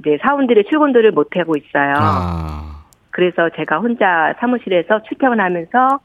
이제 0.00 0.18
사원들이 0.22 0.64
출근들을 0.68 1.12
못 1.12 1.36
하고 1.36 1.56
있어요. 1.56 1.94
아. 1.96 2.84
그래서 3.10 3.48
제가 3.56 3.78
혼자 3.78 4.34
사무실에서 4.40 5.02
출퇴근하면서 5.04 6.00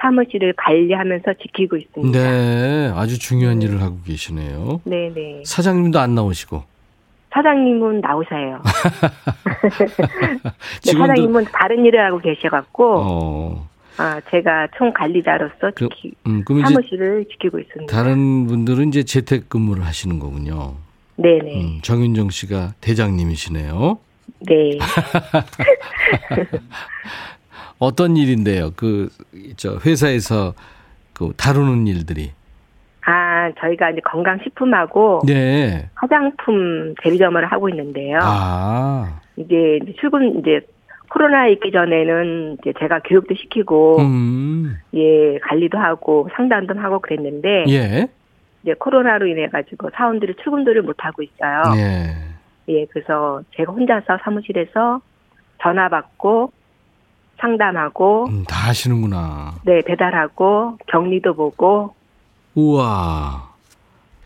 사무실을 0.00 0.54
관리하면서 0.56 1.34
지키고 1.34 1.76
있습니다. 1.76 2.18
네, 2.18 2.92
아주 2.94 3.18
중요한 3.18 3.60
네. 3.60 3.66
일을 3.66 3.82
하고 3.82 3.98
계시네요. 4.04 4.80
네, 4.84 5.12
네. 5.14 5.42
사장님도 5.44 6.00
안 6.00 6.14
나오시고. 6.14 6.64
사장님은 7.30 8.00
나오셔요. 8.00 8.60
네, 10.84 10.92
사장님은 10.92 11.44
다른 11.52 11.84
일을 11.84 12.04
하고 12.04 12.18
계셔갖고. 12.18 12.94
어. 12.98 13.71
아, 13.98 14.20
제가 14.30 14.68
총 14.76 14.92
관리자로서 14.92 15.70
그, 15.74 15.88
지키, 15.88 16.12
음, 16.26 16.42
사무실을 16.46 17.24
지키고 17.30 17.58
있습니다. 17.58 17.94
다른 17.94 18.46
분들은 18.46 18.88
이제 18.88 19.02
재택 19.02 19.48
근무를 19.48 19.84
하시는 19.84 20.18
거군요. 20.18 20.74
네네. 21.16 21.60
음, 21.60 21.80
정윤정 21.82 22.30
씨가 22.30 22.72
대장님이시네요. 22.80 23.98
네. 24.40 24.78
어떤 27.78 28.16
일인데요? 28.16 28.70
그, 28.76 29.08
저, 29.56 29.78
회사에서 29.84 30.54
그 31.12 31.32
다루는 31.36 31.86
일들이. 31.86 32.30
아, 33.04 33.50
저희가 33.58 33.90
이제 33.90 34.00
건강식품하고. 34.04 35.22
네. 35.26 35.90
화장품 35.94 36.94
대리점을 37.02 37.44
하고 37.44 37.68
있는데요. 37.68 38.18
아. 38.22 39.20
이제 39.36 39.80
출근, 40.00 40.38
이제 40.38 40.60
코로나 41.12 41.46
있기 41.48 41.72
전에는 41.72 42.56
이제 42.60 42.72
제가 42.78 43.00
교육도 43.00 43.34
시키고 43.34 43.98
음. 44.00 44.78
예 44.94 45.38
관리도 45.40 45.76
하고 45.76 46.26
상담도 46.34 46.78
하고 46.78 47.00
그랬는데 47.00 47.64
예. 47.68 48.08
이제 48.62 48.74
코로나로 48.78 49.26
인해 49.26 49.48
가지고 49.48 49.90
사원들이 49.94 50.36
출근들을 50.42 50.80
못 50.80 50.96
하고 51.00 51.22
있어요. 51.22 51.64
예. 51.76 52.14
예 52.68 52.86
그래서 52.86 53.42
제가 53.56 53.72
혼자서 53.72 54.18
사무실에서 54.24 55.02
전화 55.60 55.90
받고 55.90 56.50
상담하고 57.38 58.28
음, 58.28 58.44
다 58.44 58.68
하시는구나. 58.68 59.56
네 59.64 59.82
배달하고 59.82 60.78
격리도 60.86 61.34
보고. 61.34 61.94
우와 62.54 63.50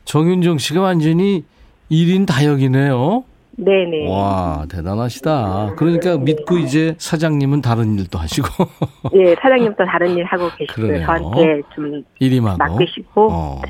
정윤정 0.05 0.59
씨가 0.59 0.83
완전히 0.83 1.45
1인 1.91 2.29
다역이네요. 2.29 3.25
네네. 3.57 4.09
와, 4.11 4.67
대단하시다. 4.69 5.75
그러니까 5.77 6.17
네. 6.17 6.19
믿고 6.19 6.59
이제 6.59 6.95
사장님은 6.99 7.63
다른 7.63 7.99
일도 7.99 8.19
하시고. 8.19 8.49
예, 9.17 9.35
사장님도 9.41 9.85
다른 9.85 10.17
일 10.17 10.25
하고 10.25 10.51
계시고 10.57 10.99
저한테 11.05 11.63
좀 11.75 12.03
일이 12.19 12.41
많고. 12.41 12.59
맡기시고. 12.59 13.29
어, 13.31 13.63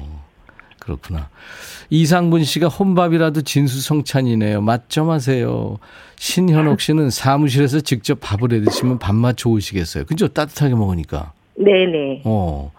그렇구나. 0.80 1.28
이상분 1.88 2.42
씨가 2.42 2.66
혼밥이라도 2.68 3.42
진수성찬이네요. 3.42 4.60
맛점 4.60 5.10
하세요. 5.10 5.78
신현옥 6.16 6.80
씨는 6.80 7.10
사무실에서 7.10 7.80
직접 7.80 8.18
밥을 8.20 8.52
해 8.52 8.60
드시면 8.60 8.98
밥맛 8.98 9.36
좋으시겠어요. 9.36 10.04
그죠? 10.06 10.26
따뜻하게 10.28 10.74
먹으니까. 10.74 11.32
네네. 11.56 12.22
어. 12.24 12.72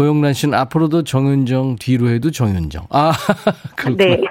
고영란 0.00 0.32
씨는 0.32 0.56
앞으로도 0.56 1.04
정윤정, 1.04 1.76
뒤로 1.78 2.08
해도 2.08 2.30
정윤정. 2.30 2.86
아, 2.88 3.12
그렇구나. 3.76 4.16
네. 4.16 4.22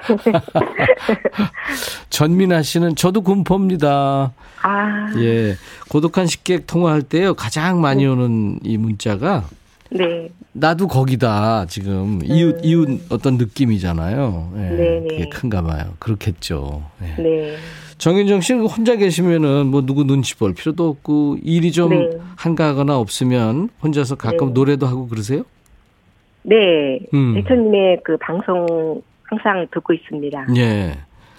전민아 2.10 2.62
씨는 2.62 2.96
저도 2.96 3.20
군포입니다. 3.20 4.32
아. 4.62 5.12
예. 5.18 5.54
고독한 5.88 6.26
식객 6.26 6.66
통화할 6.66 7.02
때요. 7.02 7.34
가장 7.34 7.80
많이 7.80 8.04
오는 8.04 8.58
이 8.64 8.78
문자가 8.78 9.48
네. 9.90 10.30
나도 10.52 10.88
거기다 10.88 11.66
지금 11.68 12.18
이웃 12.24 12.56
음. 12.56 12.60
이웃 12.64 13.00
어떤 13.08 13.36
느낌이잖아요. 13.36 14.52
예. 14.56 14.60
네, 14.60 15.06
그게 15.08 15.28
큰가 15.28 15.62
봐요. 15.62 15.94
그렇겠죠. 16.00 16.82
예. 17.00 17.22
네. 17.22 17.56
정윤정 17.98 18.40
씨는 18.40 18.66
혼자 18.66 18.96
계시면은 18.96 19.68
뭐 19.68 19.86
누구 19.86 20.02
눈치 20.02 20.34
볼 20.34 20.52
필요도 20.52 20.88
없고 20.88 21.36
일이 21.44 21.70
좀 21.70 21.90
네. 21.90 22.18
한가하거나 22.34 22.98
없으면 22.98 23.68
혼자서 23.84 24.16
가끔 24.16 24.48
네. 24.48 24.54
노래도 24.54 24.88
하고 24.88 25.06
그러세요? 25.06 25.44
네. 26.42 27.00
음. 27.14 27.34
대표님의 27.34 28.00
그 28.04 28.16
방송 28.18 29.02
항상 29.24 29.66
듣고 29.72 29.92
있습니다. 29.92 30.46
예. 30.56 30.92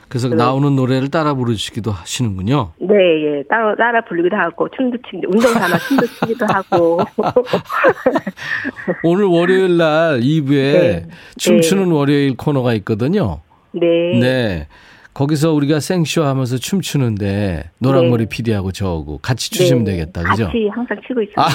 그래서 0.07 0.27
그 0.27 0.35
나오는 0.35 0.75
노래를 0.75 1.09
따라 1.09 1.33
부르시기도 1.33 1.89
하시는군요. 1.91 2.73
네, 2.79 2.95
예. 3.23 3.43
따라, 3.43 3.73
따라 3.75 4.01
부르기도 4.01 4.35
하고, 4.35 4.67
춤도 4.69 4.97
추기, 5.09 5.25
운동 5.25 5.53
삼아 5.53 5.77
춤도 5.77 6.05
추기도 6.07 6.45
하고. 6.47 6.99
오늘 9.03 9.23
월요일 9.23 9.77
날 9.77 10.19
2부에 10.19 10.51
네. 10.51 11.05
춤추는 11.37 11.89
네. 11.89 11.95
월요일 11.95 12.35
코너가 12.35 12.73
있거든요. 12.73 13.39
네. 13.71 14.19
네. 14.19 14.67
거기서 15.13 15.53
우리가 15.53 15.79
생쇼 15.79 16.23
하면서 16.23 16.57
춤추는데 16.57 17.71
노랑머리 17.79 18.25
네. 18.25 18.29
PD하고 18.29 18.73
저하고 18.73 19.17
같이 19.19 19.49
추시면 19.51 19.85
네. 19.85 19.91
되겠다. 19.91 20.23
그죠? 20.23 20.45
같이 20.45 20.67
항상 20.73 20.97
추고 21.07 21.21
있습니다. 21.21 21.41
아. 21.41 21.47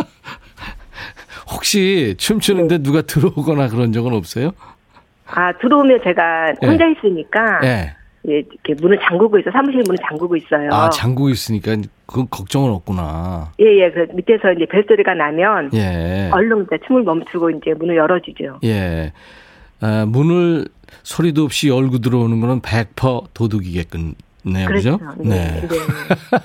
혹시 1.52 2.14
춤추는데 2.18 2.78
네. 2.78 2.82
누가 2.82 3.02
들어오거나 3.02 3.68
그런 3.68 3.92
적은 3.92 4.12
없어요? 4.12 4.52
아, 5.26 5.52
들어오면 5.58 6.00
제가 6.04 6.52
예. 6.62 6.66
혼자 6.66 6.86
있으니까. 6.88 7.60
예. 7.64 7.94
예, 8.28 8.32
이렇게 8.38 8.74
문을 8.74 8.98
잠그고 9.00 9.38
있어. 9.38 9.50
사무실 9.50 9.80
문을 9.86 9.96
잠그고 10.06 10.36
있어요. 10.36 10.68
아, 10.72 10.90
잠그고 10.90 11.30
있으니까 11.30 11.76
그건 12.04 12.28
걱정은 12.28 12.70
없구나. 12.70 13.52
예, 13.60 13.64
예. 13.64 13.90
그 13.90 14.06
밑에서 14.14 14.52
이제 14.52 14.66
벨소리가 14.66 15.14
나면. 15.14 15.70
예. 15.74 16.28
얼른 16.32 16.66
이제 16.66 16.78
춤을 16.86 17.02
멈추고 17.04 17.50
이제 17.50 17.72
문을 17.72 17.96
열어주죠. 17.96 18.60
예. 18.64 19.12
아, 19.80 20.04
문을 20.06 20.66
소리도 21.02 21.44
없이 21.44 21.68
열고 21.68 21.98
들어오는 21.98 22.40
거는 22.40 22.60
100% 22.60 23.28
도둑이겠군요. 23.32 24.12
그렇죠. 24.66 24.98
그죠? 24.98 25.00
네. 25.18 25.28
네. 25.28 25.60
네. 25.60 25.68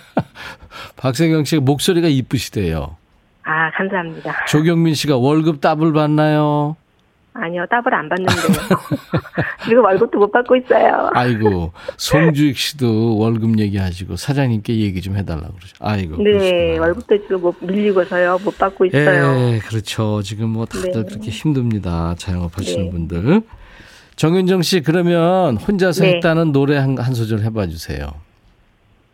박세경 0.96 1.44
씨 1.44 1.58
목소리가 1.58 2.08
이쁘시대요. 2.08 2.96
아, 3.46 3.72
감사합니다. 3.72 4.46
조경민 4.48 4.96
씨가 4.96 5.18
월급 5.18 5.62
더블 5.62 5.94
받나요? 5.94 6.76
아니요, 7.38 7.66
따블 7.70 7.94
안 7.94 8.08
받는데요. 8.08 8.38
지금 9.68 9.84
월급도 9.84 10.18
못 10.18 10.32
받고 10.32 10.56
있어요. 10.56 11.10
아이고, 11.14 11.74
송주익 11.98 12.58
씨도 12.58 13.18
월급 13.18 13.60
얘기하시고 13.60 14.16
사장님께 14.16 14.78
얘기 14.78 15.02
좀 15.02 15.18
해달라고 15.18 15.54
그러죠. 15.54 15.76
아이고. 15.82 16.16
네, 16.24 16.32
그러시구나. 16.32 16.82
월급도 16.82 17.18
지금 17.24 17.42
못 17.42 17.56
밀리고서요. 17.60 18.40
못 18.44 18.58
받고 18.58 18.86
있어요. 18.86 19.52
예, 19.52 19.60
그렇죠. 19.60 20.22
지금 20.22 20.50
뭐 20.50 20.66
다들 20.66 20.92
네. 20.94 21.04
그렇게 21.04 21.30
힘듭니다. 21.30 22.16
자영업 22.18 22.58
하시는 22.58 22.86
네. 22.86 22.92
분들. 22.92 23.42
정윤정 24.16 24.62
씨, 24.62 24.80
그러면 24.80 25.58
혼자서 25.58 26.06
네. 26.06 26.16
했다는 26.16 26.54
노래 26.54 26.78
한, 26.78 26.98
한 26.98 27.14
소절 27.14 27.42
해봐 27.42 27.68
주세요. 27.68 28.08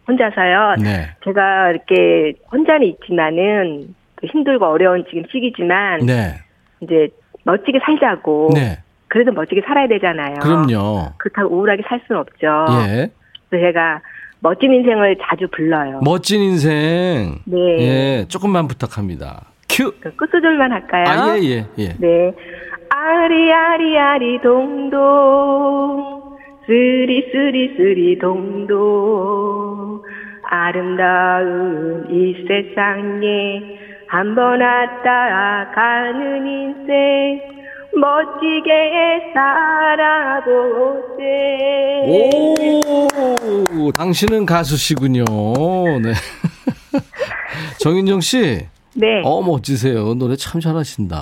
혼자서요. 0.08 0.76
네. 0.80 1.10
제가 1.24 1.72
이렇게 1.72 2.38
혼자는 2.52 2.86
있지만은 2.88 3.88
그 3.88 4.01
힘들고 4.28 4.66
어려운 4.66 5.04
지금 5.10 5.24
시기지만 5.32 6.06
네. 6.06 6.36
이제 6.82 7.10
멋지게 7.44 7.80
살자고. 7.84 8.50
네. 8.54 8.80
그래도 9.08 9.32
멋지게 9.34 9.62
살아야 9.68 9.88
되잖아요. 9.88 10.36
그럼요. 10.42 11.14
그렇다고 11.18 11.54
우울하게 11.54 11.84
살 11.88 12.02
수는 12.08 12.22
없죠. 12.22 12.66
예. 12.88 13.10
그래서 13.50 13.68
제가 13.68 14.02
멋진 14.40 14.74
인생을 14.74 15.18
자주 15.22 15.48
불러요. 15.50 16.00
멋진 16.04 16.42
인생. 16.42 17.40
네. 17.46 17.58
예, 17.80 18.26
조금만 18.30 18.68
부탁합니다. 18.68 19.48
큐. 19.70 19.92
그 20.00 20.16
끝소절만 20.16 20.72
할까요? 20.72 21.06
아, 21.08 21.38
예, 21.40 21.44
예, 21.44 21.66
예. 21.78 21.96
네. 22.00 22.32
아리아리아리 22.90 24.42
동동 24.42 26.22
쓰리 26.66 27.30
쓰리 27.32 27.76
쓰리 27.76 28.18
동동 28.20 30.02
아름다운 30.44 32.08
이 32.10 32.46
세상에 32.48 33.80
한 34.12 34.36
번 34.36 34.60
왔다 34.62 35.72
가는 35.74 36.46
인생 36.46 37.40
멋지게 37.96 39.32
살아보세 39.34 41.22
오, 43.80 43.92
당신은 43.94 44.46
가수시군요. 44.46 45.24
네. 46.02 46.14
정윤정 47.80 48.20
씨. 48.22 48.68
네. 48.96 49.22
어, 49.24 49.42
멋지세요. 49.42 50.14
노래 50.16 50.36
참 50.36 50.60
잘하신다. 50.60 51.16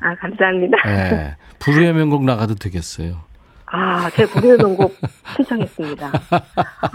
아 0.00 0.14
감사합니다. 0.20 0.76
네. 0.84 1.34
불후의 1.58 1.92
명곡 1.94 2.24
나가도 2.24 2.54
되겠어요. 2.54 3.16
아, 3.68 4.08
제 4.14 4.24
무료 4.32 4.56
선곡 4.56 4.94
신청했습니다. 5.34 6.12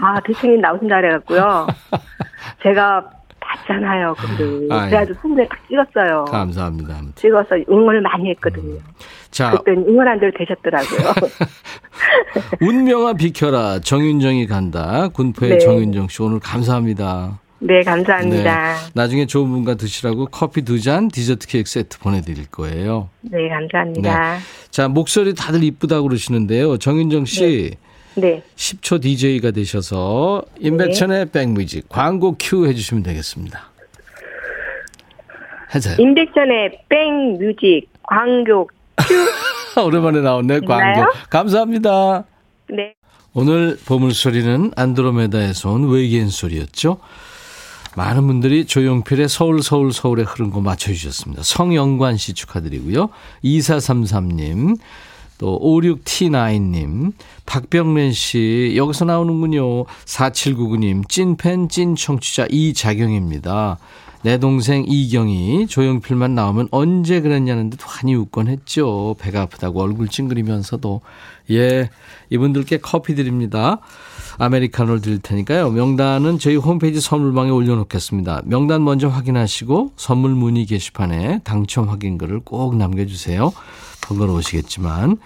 아, 0.00 0.20
대표님 0.24 0.62
나오신다 0.62 0.96
그래갖고요. 1.02 1.66
제가 2.62 3.10
봤잖아요, 3.52 4.14
근데. 4.18 4.74
아유. 4.74 4.90
그래가지고 4.90 5.18
손에 5.22 5.46
딱 5.48 5.58
찍었어요. 5.68 6.24
감사합니다. 6.24 7.00
찍어서 7.14 7.56
응원을 7.68 8.00
많이 8.00 8.30
했거든요. 8.30 8.78
자, 9.30 9.50
그때 9.50 9.72
응원 9.72 10.08
안 10.08 10.20
대로 10.20 10.32
되셨더라고요. 10.36 11.12
운명아 12.60 13.14
비켜라. 13.14 13.80
정윤정이 13.80 14.46
간다. 14.46 15.08
군포의 15.08 15.52
네. 15.52 15.58
정윤정 15.58 16.08
씨 16.08 16.22
오늘 16.22 16.40
감사합니다. 16.40 17.40
네, 17.64 17.82
감사합니다. 17.82 18.74
나중에 18.94 19.26
좋은 19.26 19.48
분과 19.48 19.76
드시라고 19.76 20.26
커피 20.26 20.62
두 20.62 20.80
잔, 20.80 21.08
디저트 21.08 21.46
케이크 21.46 21.70
세트 21.70 22.00
보내드릴 22.00 22.46
거예요. 22.50 23.08
네, 23.20 23.48
감사합니다. 23.48 24.38
자, 24.70 24.88
목소리 24.88 25.34
다들 25.34 25.62
이쁘다고 25.62 26.08
그러시는데요. 26.08 26.78
정윤정 26.78 27.24
씨. 27.24 27.70
네. 27.70 27.91
10초 28.16 29.00
DJ가 29.02 29.50
되셔서 29.50 30.42
임백천의 30.60 31.26
백뮤직 31.30 31.88
광고 31.88 32.36
큐 32.38 32.66
해주시면 32.66 33.02
되겠습니다. 33.02 33.70
하세요. 35.74 35.96
임백천의 35.98 36.84
백뮤직 36.88 37.88
광고 38.02 38.68
오랜만에 39.84 40.20
나왔네 40.20 40.60
광고. 40.60 41.06
감사합니다. 41.30 42.24
네. 42.68 42.94
오늘 43.34 43.78
보물소리는 43.86 44.72
안드로메다에서 44.76 45.70
온 45.70 45.88
외계인 45.90 46.28
소리였죠. 46.28 46.98
많은 47.96 48.26
분들이 48.26 48.66
조용필의 48.66 49.28
서울 49.28 49.62
서울 49.62 49.92
서울에 49.92 50.22
흐른 50.22 50.50
거 50.50 50.60
맞춰주셨습니다. 50.60 51.42
성영관 51.42 52.16
씨 52.16 52.34
축하드리고요. 52.34 53.08
2433님 53.44 54.76
또 55.42 55.58
56T9님 55.60 57.14
박병래 57.46 58.12
씨 58.12 58.74
여기서 58.76 59.06
나오는군요. 59.06 59.86
4799님 60.04 61.08
찐팬 61.08 61.68
찐 61.68 61.96
청취자 61.96 62.46
이자경입니다. 62.48 63.78
내 64.22 64.38
동생 64.38 64.84
이경이 64.86 65.66
조용필만 65.66 66.36
나오면 66.36 66.68
언제 66.70 67.20
그랬냐는 67.20 67.70
듯 67.70 67.80
환히 67.82 68.14
웃곤 68.14 68.46
했죠. 68.46 69.16
배가 69.18 69.42
아프다고 69.42 69.82
얼굴 69.82 70.06
찡그리면서도. 70.06 71.00
예, 71.50 71.90
이분들께 72.30 72.78
커피 72.78 73.16
드립니다. 73.16 73.80
아메리카노를 74.38 75.00
드릴 75.00 75.18
테니까요. 75.20 75.70
명단은 75.70 76.38
저희 76.38 76.56
홈페이지 76.56 77.00
선물방에 77.00 77.50
올려놓겠습니다. 77.50 78.42
명단 78.44 78.84
먼저 78.84 79.08
확인하시고 79.08 79.92
선물 79.96 80.32
문의 80.32 80.66
게시판에 80.66 81.40
당첨 81.44 81.88
확인글을 81.88 82.40
꼭 82.40 82.76
남겨주세요. 82.76 83.52
번거로우시겠지만. 84.02 85.18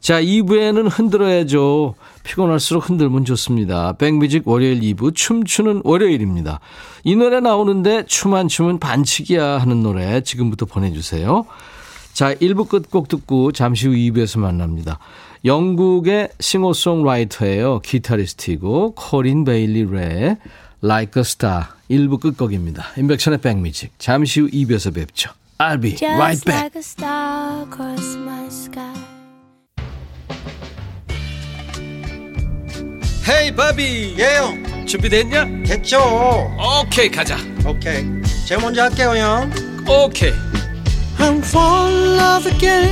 자, 0.00 0.20
2부에는 0.20 0.88
흔들어야죠. 0.90 1.94
피곤할수록 2.24 2.88
흔들면 2.88 3.24
좋습니다. 3.24 3.92
백뮤직 3.92 4.48
월요일 4.48 4.80
2부 4.80 5.14
춤추는 5.14 5.82
월요일입니다. 5.84 6.60
이 7.04 7.14
노래 7.14 7.40
나오는데 7.40 8.06
춤 8.06 8.34
안 8.34 8.48
추면 8.48 8.78
반칙이야 8.78 9.58
하는 9.58 9.82
노래 9.82 10.22
지금부터 10.22 10.66
보내주세요. 10.66 11.44
자, 12.12 12.34
1부 12.34 12.68
끝곡 12.68 13.08
듣고 13.08 13.52
잠시 13.52 13.86
후 13.86 13.94
2부에서 13.94 14.40
만납니다. 14.40 14.98
영국의 15.44 16.28
싱어송라이터예요. 16.38 17.80
기타리스트이고 17.80 18.94
코린 18.94 19.44
베일리 19.44 19.84
레의 19.90 20.36
Like 20.82 21.20
a 21.20 21.22
Star 21.22 21.64
1부 21.90 22.20
끝곡입니다. 22.20 22.84
인백션의 22.96 23.40
백뮤직 23.40 23.92
잠시 23.98 24.40
후 24.40 24.48
2부에서 24.48 24.94
뵙죠. 24.94 25.30
I'll 25.58 25.80
be 25.80 25.90
Just 25.96 26.04
right 26.04 26.44
back. 26.44 26.62
like 26.62 26.76
a 26.76 26.82
star 26.82 27.62
across 27.66 28.16
my 28.16 28.46
sky. 28.46 28.92
헤이 33.28 33.54
바비 33.54 34.16
예영 34.18 34.86
준비됐냐? 34.86 35.62
됐죠 35.64 35.98
오케이 36.82 37.08
가자 37.08 37.36
오케이 37.64 38.04
제가 38.48 38.60
먼저 38.60 38.82
할게요 38.82 39.10
형 39.16 39.50
오케이 39.88 40.32
I'm 41.18 41.38
fall 41.38 41.86
in 41.94 42.18
love 42.18 42.52
again 42.52 42.91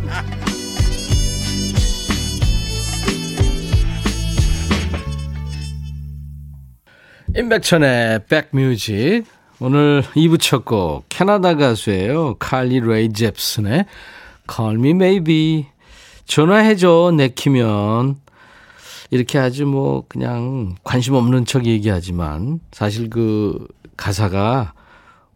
임백천의 7.35 8.25
백뮤직 8.27 9.23
오늘 9.59 10.03
2부 10.15 10.39
첫 10.39 10.65
곡 10.65 11.05
캐나다 11.07 11.55
가수예요 11.55 12.35
칼리 12.35 12.79
레이 12.81 13.13
잽슨의 13.13 13.85
Call 14.53 14.75
Me 14.77 14.89
Maybe 14.89 15.67
전화해줘 16.25 17.13
내키면 17.15 18.19
이렇게 19.11 19.39
아주 19.39 19.65
뭐 19.65 20.03
그냥 20.07 20.75
관심 20.83 21.13
없는 21.15 21.45
척 21.45 21.65
얘기하지만 21.65 22.59
사실 22.71 23.09
그 23.09 23.67
가사가 23.97 24.73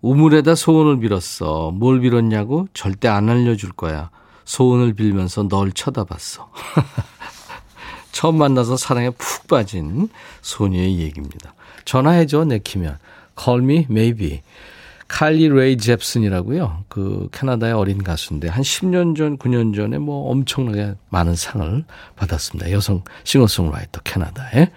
우물에다 0.02 0.54
소원을 0.56 1.00
빌었어. 1.00 1.72
뭘 1.72 2.00
빌었냐고? 2.00 2.68
절대 2.74 3.08
안 3.08 3.28
알려줄 3.28 3.72
거야. 3.72 4.12
소원을 4.46 4.94
빌면서 4.94 5.48
널 5.48 5.72
쳐다봤어. 5.72 6.50
처음 8.14 8.38
만나서 8.38 8.78
사랑에 8.78 9.10
푹 9.10 9.48
빠진 9.48 10.10
소녀의 10.42 11.00
얘기입니다. 11.00 11.54
전화해줘 11.86 12.46
내키면 12.46 12.98
Call 13.40 13.64
me 13.64 13.86
maybe. 13.90 14.42
칼리 15.08 15.48
레이 15.50 15.78
잽슨이라고요. 15.78 16.86
그 16.90 17.30
캐나다의 17.32 17.74
어린 17.74 18.04
가수인데 18.04 18.48
한 18.48 18.64
10년 18.64 19.16
전, 19.16 19.38
9년 19.38 19.76
전에 19.76 20.00
뭐 20.00 20.32
엄청나게 20.32 20.96
많은 21.10 21.36
상을 21.36 21.84
받았습니다. 22.16 22.72
여성 22.72 23.04
싱어송라이터 23.24 24.02
캐나다에. 24.04 24.72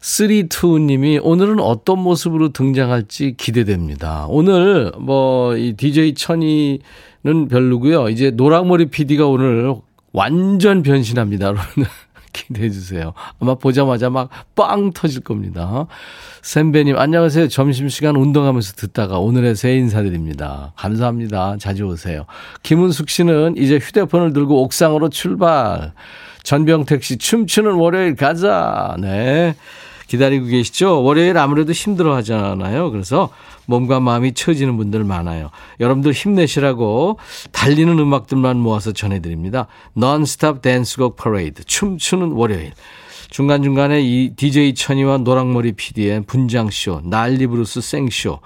32님이 0.00 1.18
오늘은 1.22 1.60
어떤 1.60 2.00
모습으로 2.00 2.50
등장할지 2.50 3.34
기대됩니다. 3.38 4.26
오늘 4.28 4.92
뭐 4.98 5.56
이 5.56 5.72
DJ 5.72 6.14
천이는 6.14 7.48
별로고요. 7.48 8.10
이제 8.10 8.30
노랑머리 8.30 8.86
PD가 8.86 9.26
오늘 9.26 9.74
완전 10.12 10.82
변신합니다. 10.82 11.54
기대해 12.34 12.68
주세요. 12.68 13.14
아마 13.40 13.54
보자마자 13.54 14.10
막 14.10 14.28
빵 14.54 14.92
터질 14.92 15.22
겁니다. 15.22 15.86
샘배님, 16.42 16.96
안녕하세요. 16.96 17.48
점심시간 17.48 18.16
운동하면서 18.16 18.74
듣다가 18.74 19.18
오늘의 19.18 19.56
새 19.56 19.74
인사드립니다. 19.76 20.72
감사합니다. 20.76 21.56
자주 21.58 21.84
오세요. 21.84 22.26
김은숙 22.62 23.08
씨는 23.08 23.56
이제 23.56 23.78
휴대폰을 23.78 24.32
들고 24.32 24.62
옥상으로 24.62 25.08
출발. 25.08 25.92
전병택 26.42 27.02
씨, 27.02 27.16
춤추는 27.16 27.72
월요일 27.72 28.16
가자. 28.16 28.96
네. 29.00 29.56
기다리고 30.06 30.46
계시죠? 30.46 31.02
월요일 31.02 31.38
아무래도 31.38 31.72
힘들어 31.72 32.14
하잖아요. 32.16 32.90
그래서 32.90 33.30
몸과 33.66 34.00
마음이 34.00 34.34
처지는 34.34 34.76
분들 34.76 35.04
많아요. 35.04 35.50
여러분들 35.80 36.12
힘내시라고 36.12 37.18
달리는 37.52 37.98
음악들만 37.98 38.58
모아서 38.58 38.92
전해드립니다. 38.92 39.66
non-stop 39.96 40.60
댄스곡 40.60 41.16
퍼레이드, 41.16 41.64
춤추는 41.64 42.32
월요일. 42.32 42.72
중간중간에 43.30 44.00
이 44.00 44.34
DJ 44.36 44.74
천이와 44.74 45.18
노랑머리 45.18 45.72
PD의 45.72 46.24
분장쇼, 46.26 47.00
난리브루스 47.04 47.80
생쇼, 47.80 48.38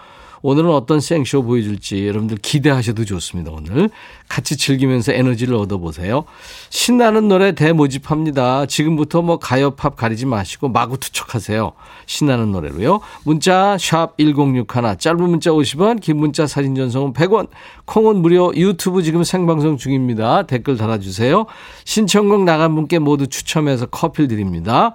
오늘은 0.43 0.71
어떤 0.71 1.01
생쇼 1.01 1.43
보여줄지 1.43 2.07
여러분들 2.07 2.39
기대하셔도 2.39 3.05
좋습니다. 3.05 3.51
오늘 3.51 3.91
같이 4.29 4.57
즐기면서 4.57 5.13
에너지를 5.13 5.55
얻어보세요. 5.55 6.25
신나는 6.71 7.29
노래 7.29 7.53
대모집합니다. 7.53 8.67
지금부터 8.67 9.23
뭐 9.23 9.39
가요 9.39 9.73
팝 9.73 9.97
가리지 9.97 10.27
마시고 10.27 10.69
마구 10.69 10.99
투척하세요. 10.99 11.73
신나는 12.07 12.53
노래로요. 12.53 13.01
문자 13.25 13.77
샵 13.79 14.17
1061, 14.19 14.99
짧은 14.99 15.23
문자 15.23 15.51
50원, 15.51 16.01
긴 16.01 16.19
문자 16.19 16.47
사진 16.47 16.75
전송은 16.75 17.13
100원, 17.13 17.49
콩은 17.87 18.17
무료, 18.17 18.53
유튜브 18.55 19.03
지금 19.03 19.25
생방송 19.25 19.77
중입니다. 19.77 20.45
댓글 20.45 20.77
달아주세요. 20.77 21.47
신청곡 21.85 22.45
나간 22.45 22.75
분께 22.75 22.99
모두 22.99 23.27
추첨해서 23.27 23.87
커피 23.87 24.29
드립니다. 24.29 24.95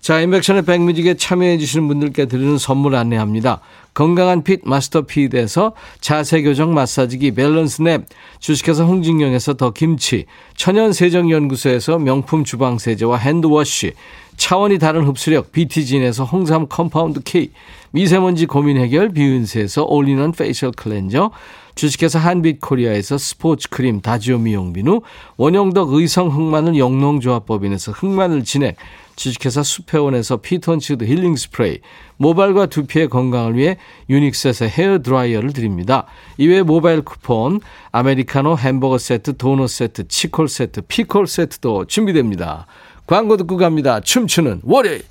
자, 0.00 0.20
임백천의 0.20 0.64
백뮤직에 0.64 1.14
참여해 1.14 1.58
주시는 1.58 1.88
분들께 1.88 2.26
드리는 2.26 2.58
선물 2.58 2.94
안내합니다. 2.94 3.60
건강한 3.94 4.42
핏 4.42 4.60
마스터 4.64 5.02
핏에서 5.02 5.72
자세 6.00 6.42
교정 6.42 6.74
마사지기 6.74 7.32
밸런스 7.32 7.80
냅, 7.82 8.02
주식회사 8.40 8.84
홍진경에서 8.84 9.54
더 9.54 9.70
김치, 9.70 10.26
천연 10.54 10.92
세정 10.92 11.30
연구소에서 11.30 11.98
명품 11.98 12.44
주방 12.44 12.78
세제와 12.78 13.16
핸드워시, 13.16 13.94
차원이 14.36 14.78
다른 14.78 15.04
흡수력 15.04 15.52
BT진에서 15.52 16.24
홍삼 16.24 16.66
컴파운드 16.68 17.20
K, 17.24 17.50
미세먼지 17.90 18.46
고민 18.46 18.76
해결 18.76 19.08
비윤세에서 19.10 19.84
올리는 19.84 20.30
facial 20.32 20.72
cleanser, 20.72 21.30
주식회사 21.74 22.18
한빛코리아에서 22.18 23.18
스포츠 23.18 23.68
크림 23.68 24.00
다지오 24.00 24.38
미용 24.38 24.72
비누, 24.72 25.02
원형덕 25.36 25.92
의성 25.92 26.28
흑마늘 26.28 26.78
영농조합법인에서 26.78 27.92
흑마늘 27.92 28.44
진액, 28.44 28.76
주식회사 29.16 29.62
수페원에서 29.62 30.38
피톤치드 30.38 31.04
힐링 31.04 31.36
스프레이, 31.36 31.80
모발과 32.18 32.66
두피의 32.66 33.08
건강을 33.08 33.56
위해 33.56 33.76
유닉스에서 34.08 34.66
헤어 34.66 35.00
드라이어를 35.00 35.52
드립니다. 35.52 36.06
이외에 36.38 36.62
모바일 36.62 37.02
쿠폰, 37.02 37.60
아메리카노 37.92 38.56
햄버거 38.58 38.98
세트, 38.98 39.36
도넛 39.36 39.68
세트, 39.68 40.08
치콜 40.08 40.48
세트, 40.48 40.82
피콜 40.88 41.26
세트도 41.26 41.86
준비됩니다. 41.86 42.66
광고 43.06 43.36
듣고 43.36 43.56
갑니다. 43.56 44.00
춤추는 44.00 44.62
월요일. 44.64 45.04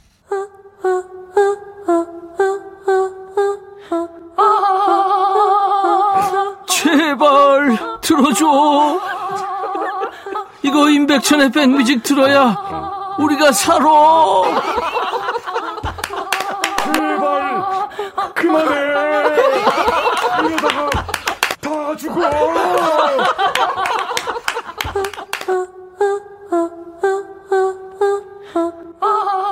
제발 6.68 7.78
들어줘. 8.02 9.00
이거 10.62 10.90
임백천의 10.90 11.52
백뮤직 11.52 12.04
들어야 12.04 13.16
우리가 13.18 13.52
살아. 13.54 13.86
제발 16.94 17.90
그만해. 18.36 18.76
이러다가 20.44 20.90
다 21.62 21.96
죽어. 21.98 22.22
Oh. 29.08 29.45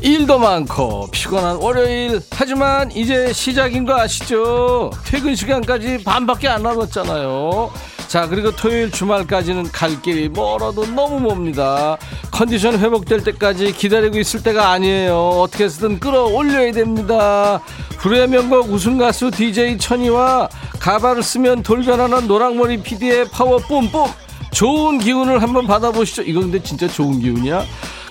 일도 0.00 0.38
많고 0.38 1.08
피곤한 1.10 1.56
월요일 1.56 2.22
하지만 2.30 2.90
이제 2.92 3.32
시작인 3.32 3.84
거 3.84 3.98
아시죠? 4.00 4.90
퇴근 5.04 5.34
시간까지 5.34 6.04
반밖에 6.04 6.48
안 6.48 6.62
남았잖아요. 6.62 7.70
자 8.08 8.26
그리고 8.26 8.50
토요일 8.50 8.90
주말까지는 8.90 9.64
갈 9.70 10.00
길이 10.00 10.28
멀어도 10.28 10.86
너무 10.86 11.20
멉니다. 11.20 11.98
컨디션 12.30 12.78
회복될 12.78 13.22
때까지 13.24 13.72
기다리고 13.72 14.18
있을 14.18 14.42
때가 14.42 14.70
아니에요. 14.70 15.16
어떻게 15.16 15.64
해서든 15.64 16.00
끌어올려야 16.00 16.72
됩니다. 16.72 17.60
불후의 17.98 18.28
명곡 18.28 18.72
우승가수 18.72 19.30
DJ 19.30 19.76
천이와 19.76 20.48
가발을 20.80 21.22
쓰면 21.22 21.62
돌변하는 21.62 22.26
노랑머리 22.26 22.82
PD의 22.82 23.28
파워 23.30 23.58
뿜뿜 23.58 24.06
좋은 24.50 24.98
기운을 24.98 25.42
한번 25.42 25.66
받아보시죠. 25.66 26.22
이거 26.22 26.40
근데 26.40 26.62
진짜 26.62 26.88
좋은 26.88 27.20
기운이야? 27.20 27.64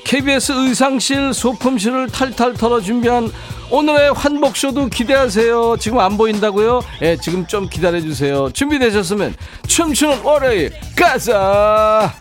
KBS 0.10 0.54
의상실 0.54 1.36
소품실을 1.36 2.08
탈탈 2.08 2.56
털어 2.56 2.82
준비한 2.82 3.32
오늘의 3.69 4.13
환복쇼도 4.13 4.88
기대하세요. 4.88 5.78
지금 5.80 6.00
안 6.00 6.17
보인다고요? 6.17 6.82
예, 7.04 7.15
지금 7.15 7.45
좀 7.45 7.69
기다려주세요. 7.69 8.50
준비되셨으면 8.52 9.36
춤추는 9.67 10.22
월요일 10.24 10.72
가자! 10.95 12.12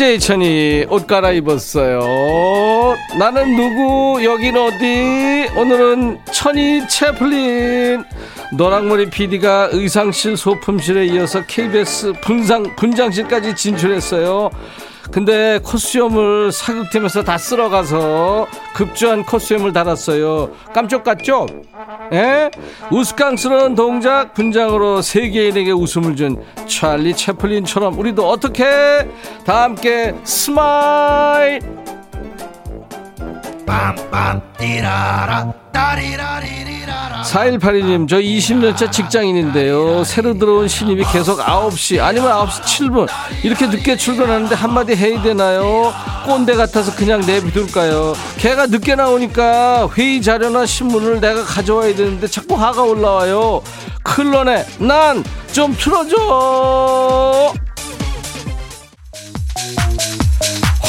DJ 0.00 0.18
천이 0.18 0.86
옷 0.88 1.06
갈아입었어요. 1.06 2.96
나는 3.18 3.54
누구? 3.54 4.24
여긴 4.24 4.56
어디? 4.56 5.46
오늘은 5.54 6.20
천이 6.32 6.88
채플린. 6.88 8.02
노랑머리 8.56 9.10
PD가 9.10 9.68
의상실 9.72 10.38
소품실에 10.38 11.04
이어서 11.04 11.42
KBS 11.46 12.14
분상, 12.22 12.74
분장실까지 12.76 13.54
진출했어요. 13.54 14.48
근데 15.10 15.58
코스염을 15.64 16.52
사극팀에서 16.52 17.24
다 17.24 17.36
쓸어가서 17.36 18.46
급조한 18.74 19.24
코스염을 19.24 19.72
달았어요. 19.72 20.50
깜짝 20.72 21.02
같죠? 21.02 21.46
예? 22.12 22.50
우스꽝스러운 22.92 23.74
동작 23.74 24.34
분장으로 24.34 25.02
세계인에게 25.02 25.72
웃음을 25.72 26.14
준 26.14 26.42
찰리 26.66 27.14
채플린처럼 27.14 27.98
우리도 27.98 28.28
어떻게 28.28 28.64
다 29.44 29.64
함께 29.64 30.14
스마일 30.24 31.60
4182님, 37.22 38.08
저 38.08 38.16
20년차 38.18 38.90
직장인인데요. 38.90 40.02
새로 40.04 40.34
들어온 40.34 40.66
신입이 40.68 41.04
계속 41.12 41.38
9시, 41.38 42.00
아니면 42.02 42.30
9시 42.32 42.62
7분. 42.62 43.08
이렇게 43.44 43.66
늦게 43.66 43.96
출근하는데 43.96 44.54
한마디 44.54 44.96
해야 44.96 45.20
되나요? 45.22 45.92
꼰대 46.26 46.54
같아서 46.56 46.94
그냥 46.94 47.20
내비둘까요? 47.20 48.14
걔가 48.38 48.66
늦게 48.66 48.94
나오니까 48.96 49.88
회의 49.96 50.20
자료나 50.20 50.66
신문을 50.66 51.20
내가 51.20 51.44
가져와야 51.44 51.94
되는데 51.94 52.26
자꾸 52.26 52.54
화가 52.54 52.82
올라와요. 52.82 53.62
클론에, 54.02 54.64
난 54.78 55.22
좀 55.52 55.74
틀어줘! 55.76 57.52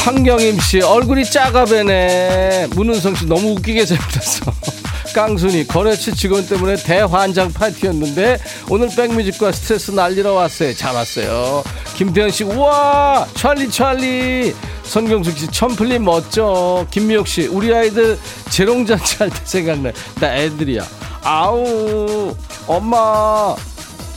황경임 0.04 0.60
씨 0.60 0.82
얼굴이 0.82 1.26
작아 1.26 1.66
배네 1.66 2.68
문은성 2.72 3.16
씨 3.16 3.26
너무 3.28 3.52
웃기게 3.52 3.86
잘못했어 3.86 4.52
깡순이 5.14 5.68
거래처 5.68 6.12
직원 6.12 6.48
때문에 6.48 6.76
대환장 6.78 7.52
파티였는데 7.54 8.40
오늘 8.70 8.90
백뮤직과 8.96 9.52
스트레스 9.52 9.92
날리러 9.92 10.32
왔어요. 10.34 10.74
잘 10.74 10.96
왔어요. 10.96 11.64
김태현 11.98 12.32
씨, 12.32 12.46
우와, 12.46 13.28
찰리 13.34 13.70
찰리. 13.70 14.56
선경숙 14.84 15.38
씨, 15.38 15.48
첨플리 15.52 16.00
멋져. 16.00 16.88
김미옥 16.92 17.28
씨, 17.28 17.48
우리 17.48 17.76
아이들 17.76 18.18
재롱잔치 18.52 19.18
할 19.18 19.30
때 19.30 19.36
생각나. 19.44 19.92
나 20.22 20.34
애들이야. 20.38 20.82
아우, 21.24 22.34
엄마. 22.66 23.54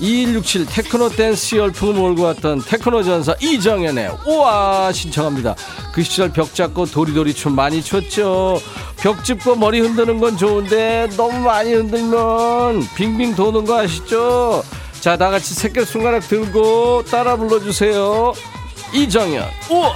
2167 0.05 0.67
테크노 0.67 1.09
댄스 1.11 1.57
열풍을 1.57 1.95
몰고 1.95 2.25
왔던 2.25 2.63
테크노 2.67 3.03
전사 3.03 3.35
이정현의 3.41 4.11
와 4.27 4.93
신청합니다. 4.93 5.55
그 5.93 6.03
시절 6.03 6.31
벽 6.31 6.55
잡고 6.55 6.85
도리도리 6.87 7.33
춤 7.33 7.55
많이 7.55 7.83
췄죠. 7.83 8.61
벽 8.99 9.25
짚고 9.25 9.57
머리 9.57 9.81
흔드는 9.81 10.21
건 10.21 10.37
좋은데 10.37 11.09
너무 11.17 11.39
많이 11.39 11.73
흔들면 11.73 12.87
빙빙 12.95 13.35
도는 13.35 13.65
거 13.65 13.79
아시죠? 13.81 14.63
자, 15.01 15.17
다 15.17 15.31
같이 15.31 15.55
새끼 15.55 15.83
손가락 15.87 16.29
들고 16.29 17.05
따라 17.05 17.37
불러주세요. 17.37 18.35
이정현 18.93 19.43
와 19.71 19.95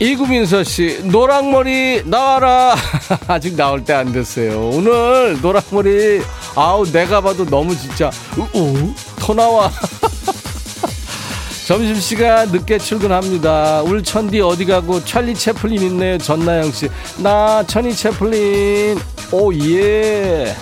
이구민서 0.00 0.62
씨, 0.62 1.00
노랑머리 1.04 2.02
나와라. 2.06 2.76
아직 3.26 3.56
나올 3.56 3.84
때 3.84 3.92
안 3.92 4.12
됐어요. 4.12 4.70
오늘 4.70 5.40
노랑머리, 5.42 6.22
아우, 6.60 6.84
내가 6.90 7.20
봐도 7.20 7.46
너무 7.46 7.76
진짜, 7.76 8.10
오, 8.52 8.92
더 9.20 9.32
나와. 9.32 9.70
점심시간 11.68 12.50
늦게 12.50 12.78
출근합니다. 12.78 13.82
울 13.82 14.02
천디 14.02 14.40
어디 14.40 14.64
가고 14.64 15.04
찰리 15.04 15.34
채플린 15.34 15.82
있네요. 15.82 16.18
전나영 16.18 16.72
씨. 16.72 16.88
나 17.18 17.62
천이 17.62 17.94
채플린. 17.94 18.98
오, 19.30 19.54
예. 19.54 20.56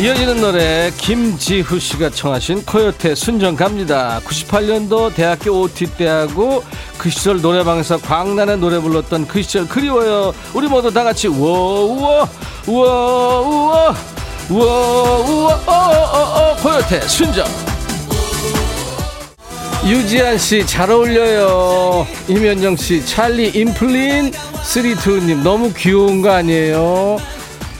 이어지는 0.00 0.40
노래 0.40 0.90
김지후 0.96 1.78
씨가 1.78 2.10
청하신 2.10 2.64
코요태 2.64 3.14
순정 3.14 3.54
갑니다. 3.54 4.20
98년도 4.24 5.14
대학교 5.14 5.60
OT 5.60 5.86
때하고 5.96 6.64
그 6.98 7.08
시절 7.08 7.40
노래방에서 7.40 7.98
광란의 7.98 8.58
노래 8.58 8.80
불렀던 8.80 9.28
그 9.28 9.42
시절 9.42 9.68
그리워요. 9.68 10.34
우리 10.54 10.66
모두 10.66 10.90
다 10.92 11.04
같이 11.04 11.28
우와 11.28 11.60
우와 11.82 12.28
우와 12.66 13.40
우와 13.40 13.94
우와 14.50 15.56
우와 15.68 16.56
코요태 16.62 17.00
순정 17.06 17.46
유지한 19.86 20.38
씨 20.38 20.64
잘 20.66 20.90
어울려요. 20.90 22.06
임현정 22.28 22.76
씨 22.76 23.04
찰리 23.04 23.48
인플린 23.50 24.32
쓰리투님 24.64 25.42
너무 25.44 25.72
귀여운 25.74 26.22
거 26.22 26.30
아니에요? 26.30 27.18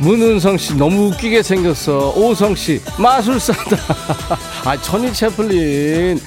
문은성 0.03 0.59
씨 0.59 0.75
너무 0.77 1.07
웃기게 1.09 1.43
생겼어. 1.45 2.13
오성 2.17 2.57
씨 2.57 2.81
마술사다. 2.99 3.77
아 4.67 4.77
천이 4.81 5.13
채플린. 5.13 6.21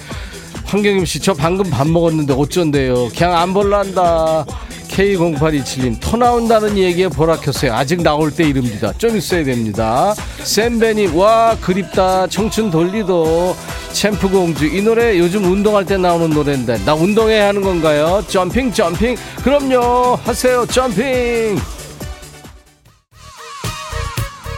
황경임 0.65 1.05
씨 1.05 1.19
저 1.19 1.33
방금 1.33 1.69
밥 1.69 1.85
먹었는데 1.87 2.33
어쩐대요. 2.33 3.09
그냥 3.15 3.37
안 3.37 3.53
볼란다. 3.53 4.45
K0827님 4.89 5.97
토 5.99 6.15
나온다는 6.15 6.77
얘기에 6.77 7.09
보라 7.09 7.37
켰어요. 7.41 7.73
아직 7.73 8.01
나올 8.01 8.31
때 8.31 8.47
이릅니다. 8.47 8.93
좀 8.97 9.17
있어야 9.17 9.43
됩니다. 9.43 10.15
샘베님 10.41 11.13
와 11.17 11.57
그립다. 11.59 12.27
청춘 12.27 12.71
돌리도 12.71 13.55
챔프공주 13.91 14.67
이 14.67 14.81
노래 14.81 15.17
요즘 15.19 15.43
운동할 15.51 15.85
때 15.85 15.97
나오는 15.97 16.29
노래인데 16.29 16.85
나 16.85 16.93
운동해야 16.93 17.47
하는 17.49 17.61
건가요? 17.61 18.23
점핑 18.27 18.71
점핑 18.71 19.15
그럼요 19.43 20.17
하세요 20.23 20.65
점핑 20.65 21.57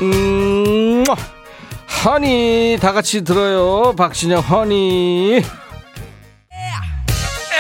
음, 0.02 1.04
Honey 2.06 2.78
다 2.82 2.94
같이 2.94 3.24
들어요. 3.24 3.94
박진영 3.96 4.42
Honey. 4.42 5.42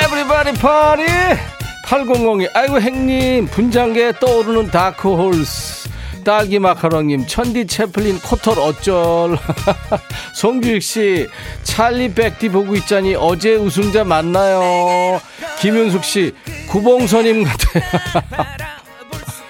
Everybody 0.03 0.53
party 0.59 1.05
8002 1.85 2.47
아이고 2.53 2.79
행님 2.79 3.47
분장계 3.47 4.13
떠오르는 4.19 4.69
다크호스. 4.71 5.87
딸기 6.23 6.59
마카롱님 6.59 7.25
천디 7.25 7.67
채플린 7.67 8.19
코털 8.19 8.59
어쩔. 8.59 9.37
송주익씨 10.35 11.27
찰리 11.63 12.13
백디 12.13 12.49
보고 12.49 12.75
있자니 12.75 13.15
어제 13.15 13.55
우승자 13.55 14.03
맞나요? 14.03 15.21
김윤숙씨 15.59 16.35
구봉선님 16.69 17.45
같아요 17.45 17.83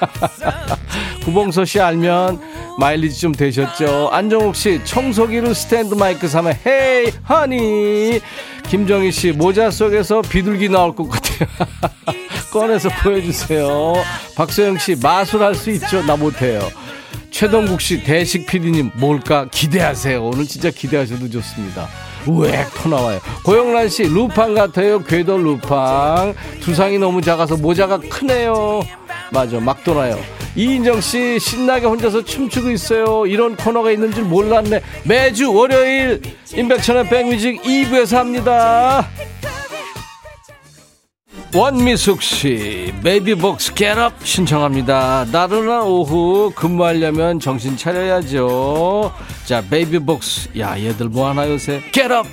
구봉서 1.26 1.66
씨 1.66 1.82
알면 1.82 2.40
마일리지 2.78 3.20
좀 3.20 3.32
되셨죠? 3.32 4.10
안정욱 4.12 4.56
씨 4.56 4.80
청소기를 4.84 5.56
스탠드 5.56 5.96
마이크 5.96 6.28
삼아 6.28 6.52
헤이 6.66 7.12
허니 7.28 8.20
김정희 8.70 9.12
씨 9.12 9.32
모자 9.32 9.72
속에서 9.72 10.22
비둘기 10.22 10.70
나올 10.70 10.96
것 10.96 11.10
같아요. 11.10 11.50
꺼내서 12.52 12.90
보여주세요. 13.02 13.94
박소영 14.36 14.78
씨 14.78 14.96
마술할 15.02 15.56
수 15.56 15.72
있죠? 15.72 16.04
나 16.04 16.16
못해요. 16.16 16.60
최동국 17.32 17.82
씨 17.82 18.04
대식 18.04 18.46
PD님 18.48 18.92
뭘까 18.96 19.48
기대하세요. 19.52 20.24
오늘 20.24 20.46
진짜 20.46 20.70
기대하셔도 20.70 21.30
좋습니다. 21.30 21.88
터 22.76 22.90
나와요. 22.90 23.20
고영란 23.44 23.88
씨 23.90 24.04
루팡 24.04 24.54
같아요. 24.54 25.00
궤도 25.00 25.38
루팡. 25.38 26.34
두상이 26.62 27.00
너무 27.00 27.22
작아서 27.22 27.56
모자가 27.56 28.00
크네요. 28.00 28.82
맞아 29.32 29.60
막 29.60 29.84
돌아요. 29.84 30.20
이인정 30.56 31.00
씨 31.02 31.40
신나게 31.40 31.86
혼자서 31.86 32.24
춤추고 32.26 32.72
있어요. 32.72 33.28
이런 33.28 33.56
코너가 33.56 33.92
있는 33.92 34.12
줄 34.12 34.24
몰랐네. 34.24 34.82
매주 35.04 35.54
월요일 35.54 36.22
임백천의 36.54 37.10
백뮤직 37.10 37.62
2부에서 37.62 38.18
합니다. 38.18 39.08
원미숙 41.56 42.22
씨, 42.22 42.94
베이비복스 43.04 43.74
Get 43.74 43.98
Up 43.98 44.14
신청합니다. 44.24 45.26
나른한 45.32 45.84
오후 45.84 46.52
근무하려면 46.54 47.40
정신 47.40 47.76
차려야죠. 47.78 49.12
자, 49.46 49.64
베이비복스. 49.70 50.50
야, 50.60 50.78
얘들 50.78 51.08
뭐 51.08 51.30
하나 51.30 51.50
요새? 51.50 51.82
Get 51.92 52.09
Up! 52.09 52.26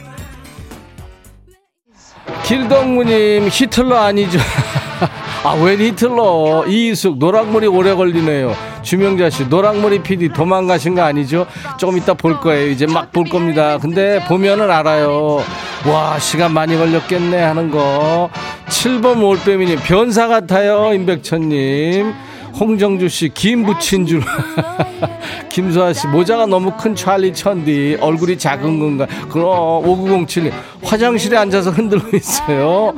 길동무님, 2.45 3.49
히틀러 3.51 3.97
아니죠? 3.97 4.39
아, 5.45 5.53
웬 5.55 5.81
히틀러? 5.81 6.65
이희숙, 6.67 7.19
노랑머리 7.19 7.67
오래 7.67 7.95
걸리네요. 7.95 8.55
주명자 8.83 9.31
씨, 9.31 9.47
노랑머리 9.47 10.03
PD 10.03 10.31
도망가신 10.31 10.95
거 10.95 11.03
아니죠? 11.03 11.47
조금 11.79 11.97
이따 11.97 12.13
볼 12.15 12.41
거예요. 12.41 12.69
이제 12.71 12.87
막 12.87 13.13
볼 13.13 13.25
겁니다. 13.29 13.79
근데 13.79 14.23
보면은 14.27 14.71
알아요. 14.71 15.43
와, 15.87 16.19
시간 16.19 16.53
많이 16.55 16.77
걸렸겠네 16.77 17.43
하는 17.43 17.71
거. 17.71 18.31
7번 18.69 19.23
올빼미님, 19.23 19.81
변사 19.85 20.27
같아요. 20.29 20.95
임백천님. 20.95 22.13
홍정주 22.59 23.09
씨, 23.09 23.29
김 23.35 23.65
붙인 23.65 24.07
줄. 24.07 24.23
김수아 25.51 25.93
씨, 25.93 26.07
모자가 26.07 26.47
너무 26.47 26.73
큰 26.79 26.95
찰리 26.95 27.35
천디. 27.35 27.99
얼굴이 28.01 28.39
작은 28.39 28.79
건가. 28.81 29.07
그럼, 29.29 29.85
5907님, 29.85 30.53
화장실에 30.83 31.37
앉아서 31.37 31.71
흔들고 31.71 32.17
있어요. 32.17 32.95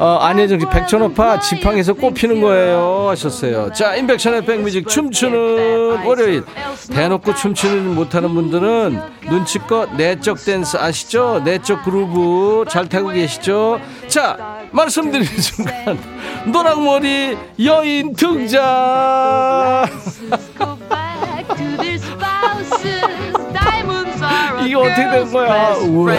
어, 0.00 0.16
안혜정 0.16 0.60
씨, 0.60 0.64
백천오파 0.66 1.40
지팡에서 1.40 1.92
꽃피는 1.92 2.40
거예요. 2.40 3.08
하셨어요. 3.10 3.70
자, 3.74 3.94
인백천의 3.96 4.46
백뮤직 4.46 4.88
춤추는 4.88 6.06
월요일. 6.06 6.42
대놓고 6.90 7.34
춤추는 7.34 7.94
못하는 7.94 8.32
분들은 8.34 8.98
눈치껏 9.28 9.92
내적 9.96 10.42
댄스 10.42 10.78
아시죠? 10.78 11.42
내적 11.44 11.84
그루브 11.84 12.64
잘 12.70 12.88
타고 12.88 13.08
계시죠? 13.08 13.78
자, 14.08 14.38
말씀드리는 14.70 15.26
순간. 15.38 15.98
노랑머리 16.46 17.36
여인 17.62 18.14
등장! 18.14 19.84
이게 24.64 24.74
어떻게 24.76 25.10
된 25.10 25.30
거야? 25.30 25.74
우와, 25.74 26.14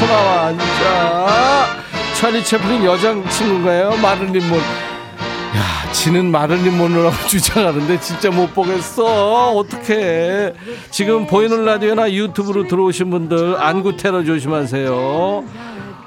코나와, 0.00 0.50
진짜. 0.50 1.83
찰리 2.24 2.42
채플린 2.42 2.82
여장친구인가요? 2.82 3.98
마를린 4.00 4.48
몬. 4.48 4.58
야, 4.58 5.92
지는 5.92 6.30
마를린 6.30 6.74
몬로라고 6.74 7.14
주장하는데 7.28 8.00
진짜 8.00 8.30
못 8.30 8.54
보겠어. 8.54 9.50
어떡해. 9.52 10.54
지금 10.90 11.26
보이는 11.26 11.66
라디오나 11.66 12.10
유튜브로 12.10 12.66
들어오신 12.66 13.10
분들 13.10 13.56
안구 13.62 13.98
테러 13.98 14.24
조심하세요. 14.24 15.44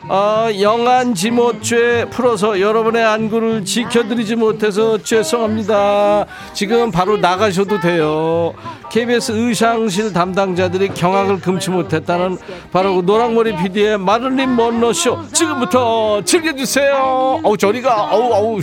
아, 0.10 0.50
영안 0.62 1.14
지못죄 1.14 2.06
풀어서 2.10 2.62
여러분의 2.62 3.04
안구를 3.04 3.66
지켜드리지 3.66 4.36
못해서 4.38 4.98
죄송합니다. 4.98 6.26
지금 6.54 6.92
바로 6.92 7.18
나가셔도 7.18 7.80
돼요. 7.82 8.54
KBS 8.90 9.34
의상실 9.34 10.14
담당자들이 10.14 10.90
경악을 10.90 11.42
금치 11.42 11.70
못했다는 11.72 12.38
바로 12.72 12.96
그 12.96 13.02
노랑머리 13.02 13.58
PD의 13.58 13.98
마를린 13.98 14.56
먼로쇼 14.56 15.28
지금부터 15.34 16.22
즐겨주세요. 16.24 17.42
어우 17.44 17.58
저리가 17.58 18.04
어우 18.12 18.32
어우 18.34 18.62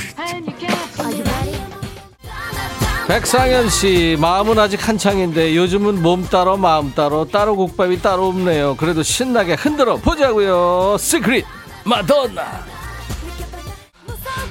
백상현 3.07 3.69
씨, 3.69 4.17
마음은 4.19 4.59
아직 4.59 4.89
한창인데 4.89 5.55
요즘은 5.57 6.03
몸 6.03 6.25
따로 6.25 6.57
마음 6.57 6.93
따로 6.95 7.27
따로 7.27 7.55
국밥이 7.55 8.01
따로 8.01 8.29
없네요. 8.29 8.77
그래도 8.77 9.03
신나게 9.03 9.55
흔들어 9.55 9.97
보자고요. 9.97 10.97
시크릿 10.99 11.45
Madonna. 11.85 12.65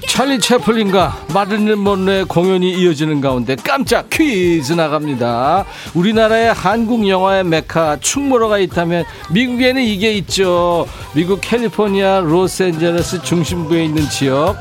찰리 0.08 0.38
채플린과 0.40 1.26
마릴린 1.34 1.84
먼로의 1.84 2.26
공연이 2.26 2.72
이어지는 2.74 3.22
가운데 3.22 3.56
깜짝 3.56 4.12
퀴즈 4.12 4.74
나갑니다. 4.74 5.66
우리나라의 5.96 6.54
한국 6.54 7.08
영화의 7.08 7.44
메카 7.46 7.98
충무로가 8.00 8.60
있다면 8.60 9.06
미국에는 9.32 9.82
이게 9.82 10.14
있죠. 10.14 10.86
미국 11.16 11.42
캘리포니아 11.42 12.20
로스앤젤레스 12.20 13.24
중심부에 13.24 13.86
있는 13.86 14.08
지역. 14.10 14.56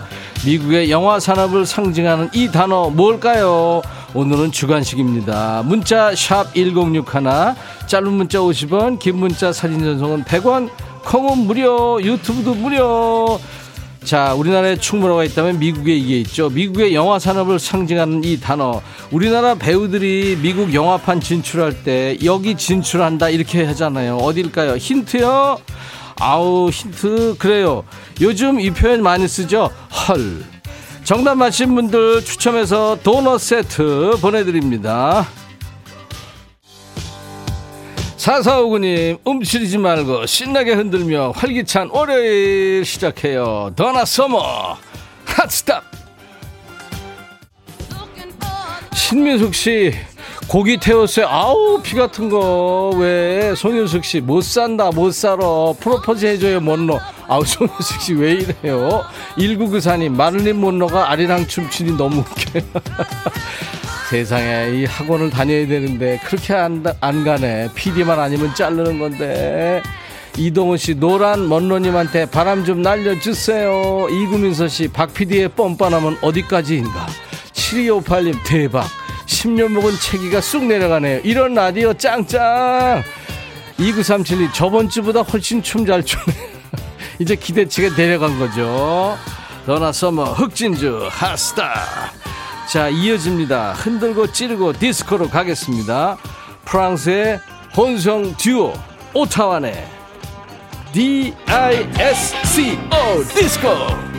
미국의 0.45 0.90
영화 0.90 1.20
산업을 1.20 1.66
상징하는 1.66 2.30
이 2.32 2.51
단어 2.51 2.90
뭘까요? 2.90 3.80
오늘은 4.12 4.51
주간식입니다. 4.51 5.62
문자 5.64 6.14
샵 6.16 6.53
1061, 6.55 7.55
짧은 7.86 8.12
문자 8.12 8.38
50원, 8.40 8.99
긴 8.99 9.18
문자 9.18 9.53
사진 9.53 9.78
전송은 9.78 10.24
100원, 10.24 10.68
콩은 11.05 11.47
무료, 11.47 12.03
유튜브도 12.03 12.55
무료. 12.55 13.38
자, 14.03 14.34
우리나라에 14.34 14.76
충무로가 14.78 15.22
있다면 15.22 15.61
미국에 15.61 15.95
이게 15.95 16.18
있죠. 16.20 16.51
미국의 16.51 16.93
영화 16.93 17.20
산업을 17.20 17.61
상징하는 17.61 18.24
이 18.24 18.40
단어. 18.40 18.82
우리나라 19.12 19.55
배우들이 19.55 20.38
미국 20.43 20.74
영화판 20.74 21.20
진출할 21.20 21.84
때 21.84 22.18
여기 22.24 22.57
진출한다 22.57 23.28
이렇게 23.28 23.64
하잖아요. 23.64 24.16
어딜까요? 24.16 24.76
힌트요? 24.76 25.59
아우, 26.25 26.70
힌트. 26.70 27.35
그래요. 27.37 27.85
요즘 28.20 28.61
이 28.61 28.70
표현 28.70 29.03
많이 29.03 29.27
쓰죠? 29.27 29.73
헐. 30.09 30.45
정답 31.03 31.35
맞힌 31.35 31.75
분들 31.75 32.25
추첨해서 32.25 32.97
도넛 33.03 33.41
세트 33.41 34.18
보내드립니다. 34.20 35.27
사사오구님 38.16 39.18
움츠리지 39.25 39.79
말고 39.79 40.27
신나게 40.27 40.75
흔들며 40.75 41.33
활기찬 41.33 41.89
월요일 41.91 42.85
시작해요 42.85 43.73
더나 43.75 44.05
서머 44.05 44.77
핫스탑 45.25 45.83
신민숙 48.95 49.53
씨 49.57 49.93
고기 50.53 50.77
태웠어요 50.77 51.27
아우 51.29 51.81
피 51.83 51.97
같은 51.97 52.29
거 52.29 52.93
왜 52.99 53.55
송윤숙 53.57 54.05
씨 54.05 54.21
못 54.21 54.43
산다 54.45 54.91
못 54.91 55.13
살아 55.15 55.73
프로포즈 55.81 56.27
해줘요 56.27 56.61
못노 56.61 57.01
아우 57.27 57.43
송윤숙 57.45 58.01
씨 58.03 58.13
왜 58.15 58.33
이래요 58.35 59.03
1994님 59.39 60.11
마를린 60.13 60.57
못노가 60.57 61.11
아리랑 61.11 61.47
춤추니 61.47 61.97
너무 61.97 62.21
웃겨요 62.21 62.65
세상에 64.11 64.73
이 64.75 64.85
학원을 64.85 65.31
다녀야 65.31 65.67
되는데 65.67 66.21
그렇게 66.27 66.53
안, 66.53 66.85
안 67.01 67.25
가네. 67.25 67.71
PD만 67.75 68.21
아니면 68.21 68.55
자르는 68.55 68.99
건데. 68.99 69.83
이동훈 70.37 70.77
씨 70.77 70.95
노란 70.95 71.49
먼로님한테 71.49 72.27
바람 72.27 72.63
좀 72.67 72.83
날려주세요. 72.83 74.09
이구민서 74.11 74.69
씨 74.69 74.89
박 74.89 75.15
PD의 75.15 75.49
뻔뻔함은 75.51 76.19
어디까지인가. 76.21 77.07
7258님 77.55 78.37
대박. 78.45 78.85
10년 79.43 79.68
먹은 79.72 79.93
체기가 79.99 80.40
쑥 80.40 80.64
내려가네요. 80.64 81.20
이런 81.24 81.55
라디오 81.55 81.93
짱짱. 81.93 83.03
2937님 83.78 84.53
저번 84.53 84.88
주보다 84.88 85.22
훨씬 85.22 85.61
춤 85.62 85.84
잘 85.84 86.05
추네. 86.05 86.22
이제 87.18 87.34
기대치가 87.34 87.95
내려간 87.97 88.38
거죠. 88.38 89.18
도나 89.66 89.91
서머 89.90 90.24
흑진주 90.24 91.09
Hot 91.11 91.32
Stuff. 91.32 91.75
자, 92.70 92.88
이어집니다. 92.88 93.72
흔들고 93.72 94.30
찌르고 94.30 94.74
디스코로 94.74 95.28
가겠습니다. 95.28 96.18
프랑스의 96.64 97.40
혼성 97.76 98.36
듀오 98.36 98.72
오타완의 99.12 99.84
D-I-S-C-O 100.93 102.45
디스코 103.34 104.12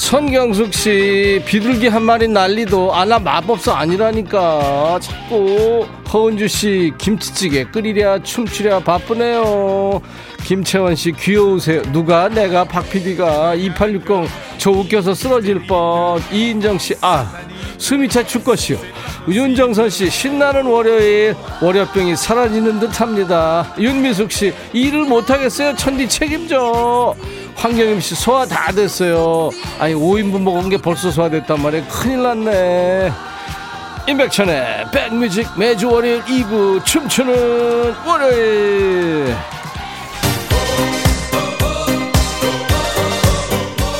손경숙 0.00 0.72
씨 0.72 1.42
비둘기 1.44 1.88
한 1.88 2.02
마리 2.02 2.26
날리도 2.26 2.92
아나 2.94 3.18
마법사 3.18 3.76
아니라니까. 3.76 4.98
자꾸 4.98 5.86
허은주 6.10 6.48
씨 6.48 6.90
김치찌개 6.96 7.64
끓이랴 7.64 8.22
춤추랴 8.22 8.80
바쁘네요. 8.80 10.00
김채원 10.42 10.96
씨 10.96 11.12
귀여우세요. 11.12 11.82
누가? 11.92 12.30
내가 12.30 12.64
박 12.64 12.88
PD가. 12.88 13.54
2860 13.54 14.26
저 14.56 14.70
웃겨서 14.70 15.12
쓰러질 15.12 15.66
뻔. 15.66 16.18
이인정 16.32 16.78
씨아 16.78 17.30
숨이 17.76 18.08
차 18.08 18.24
죽것이요. 18.24 18.78
윤정선 19.28 19.90
씨 19.90 20.08
신나는 20.08 20.64
월요일. 20.64 21.36
월요병이 21.60 22.16
사라지는 22.16 22.80
듯합니다. 22.80 23.74
윤미숙 23.78 24.32
씨 24.32 24.54
일을 24.72 25.04
못하겠어요 25.04 25.76
천디 25.76 26.08
책임져 26.08 27.14
황경임 27.60 28.00
씨 28.00 28.14
소화 28.14 28.46
다 28.46 28.72
됐어요. 28.72 29.50
아니 29.78 29.92
5인분 29.94 30.40
먹은 30.40 30.70
게 30.70 30.78
벌써 30.78 31.10
소화됐단 31.10 31.60
말이에요. 31.60 31.84
큰일 31.88 32.22
났네. 32.22 33.12
임백천의 34.08 34.86
백뮤직 34.90 35.46
매주 35.58 35.90
월요일 35.90 36.22
2부 36.24 36.82
춤추는 36.86 37.94
월요일 38.06 39.36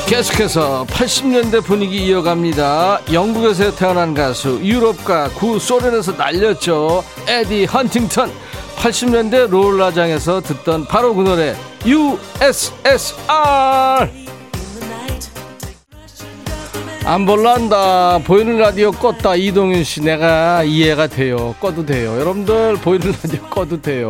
계속해서 0.07 0.85
80년대 0.89 1.63
분위기 1.63 2.07
이어갑니다. 2.07 3.01
영국에서 3.13 3.73
태어난 3.75 4.15
가수 4.15 4.59
유럽과 4.61 5.29
구 5.29 5.59
소련에서 5.59 6.13
날렸죠. 6.13 7.03
에디 7.27 7.65
헌팅턴 7.65 8.31
80년대 8.81 9.47
롤라장에서 9.49 10.41
듣던 10.41 10.85
바로 10.85 11.13
그 11.13 11.21
노래 11.21 11.55
USSR 11.85 12.89
안 17.03 17.25
볼란다. 17.25 18.19
보이는 18.19 18.59
라디오 18.59 18.91
껐다. 18.91 19.37
이동윤 19.37 19.83
씨 19.83 20.01
내가 20.01 20.63
이해가 20.63 21.07
돼요. 21.07 21.55
꺼도 21.59 21.83
돼요. 21.83 22.19
여러분들 22.19 22.75
보이는 22.75 23.11
라디오 23.11 23.41
꺼도 23.49 23.81
돼요. 23.81 24.09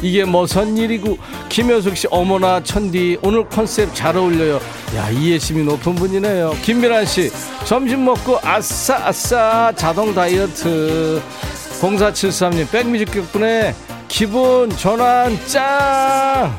이게 0.00 0.24
무슨 0.24 0.76
일이고. 0.76 1.18
김효숙 1.50 1.96
씨 1.96 2.08
어머나 2.10 2.62
천디 2.62 3.18
오늘 3.22 3.46
컨셉 3.48 3.94
잘 3.94 4.16
어울려요. 4.16 4.60
야 4.96 5.10
이해심이 5.10 5.62
높은 5.62 5.94
분이네요. 5.94 6.56
김미란 6.62 7.04
씨 7.04 7.30
점심 7.64 8.04
먹고 8.06 8.38
아싸 8.42 9.06
아싸 9.06 9.72
자동 9.76 10.14
다이어트. 10.14 11.20
0473님 11.82 12.70
백뮤직 12.70 13.10
덕분에 13.10 13.74
기분 14.12 14.68
전환 14.76 15.38
짱! 15.46 16.54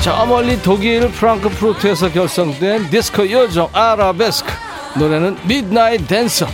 저 0.00 0.24
멀리 0.24 0.62
독일 0.62 1.10
프랑크푸르트에서 1.10 2.12
결성된 2.12 2.88
디스코 2.88 3.28
요정 3.28 3.68
아라베스크. 3.72 4.48
노래는 4.94 5.36
Midnight 5.42 6.06
Dancer 6.06 6.46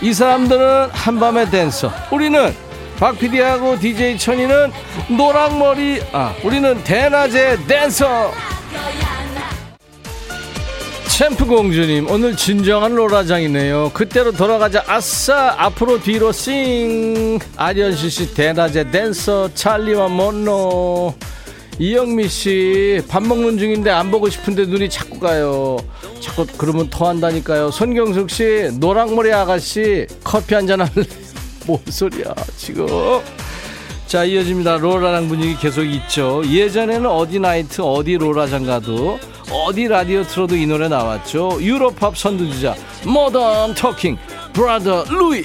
이 0.00 0.12
사람들은 0.12 0.90
한밤의 0.92 1.50
댄서 1.50 1.90
우리는 2.12 2.54
박PD하고 3.00 3.80
DJ 3.80 4.16
천이는 4.16 4.70
노랑머리 5.08 6.00
아 6.12 6.32
우리는 6.44 6.84
대낮의 6.84 7.66
댄서 7.66 8.30
챔프 11.16 11.46
공주님 11.46 12.10
오늘 12.10 12.36
진정한 12.36 12.92
로라장이네요 12.94 13.92
그때로 13.94 14.32
돌아가자 14.32 14.82
아싸 14.88 15.54
앞으로 15.58 16.00
뒤로 16.02 16.32
싱 16.32 17.38
아리언씨씨 17.56 18.34
대낮의 18.34 18.90
댄서 18.90 19.48
찰리와 19.54 20.08
먼노 20.08 21.14
이영미 21.78 22.28
씨 22.28 23.00
밥 23.08 23.22
먹는 23.22 23.58
중인데 23.58 23.90
안 23.90 24.10
보고 24.10 24.28
싶은데 24.28 24.66
눈이 24.66 24.88
자꾸 24.88 25.18
가요. 25.18 25.76
자꾸 26.20 26.46
그러면 26.56 26.88
토한다니까요. 26.88 27.72
손경숙 27.72 28.30
씨 28.30 28.70
노랑머리 28.78 29.32
아가씨 29.32 30.06
커피 30.22 30.54
한잔 30.54 30.80
할래? 30.82 31.04
뭔 31.66 31.80
소리야 31.88 32.32
지금? 32.56 32.86
자 34.06 34.22
이어집니다. 34.22 34.76
로라장 34.76 35.26
분위기 35.28 35.56
계속 35.56 35.82
있죠. 35.82 36.42
예전에는 36.46 37.06
어디 37.06 37.40
나이트 37.40 37.80
어디 37.80 38.18
로라장 38.18 38.66
가도 38.66 39.18
어디 39.54 39.86
라디오 39.86 40.24
틀어도 40.24 40.56
이 40.56 40.66
노래 40.66 40.88
나왔죠. 40.88 41.58
Europop 41.60 42.18
선두주자 42.18 42.74
모던 43.06 43.74
토킹 43.74 44.18
Brother 44.52 45.04
Louie 45.10 45.44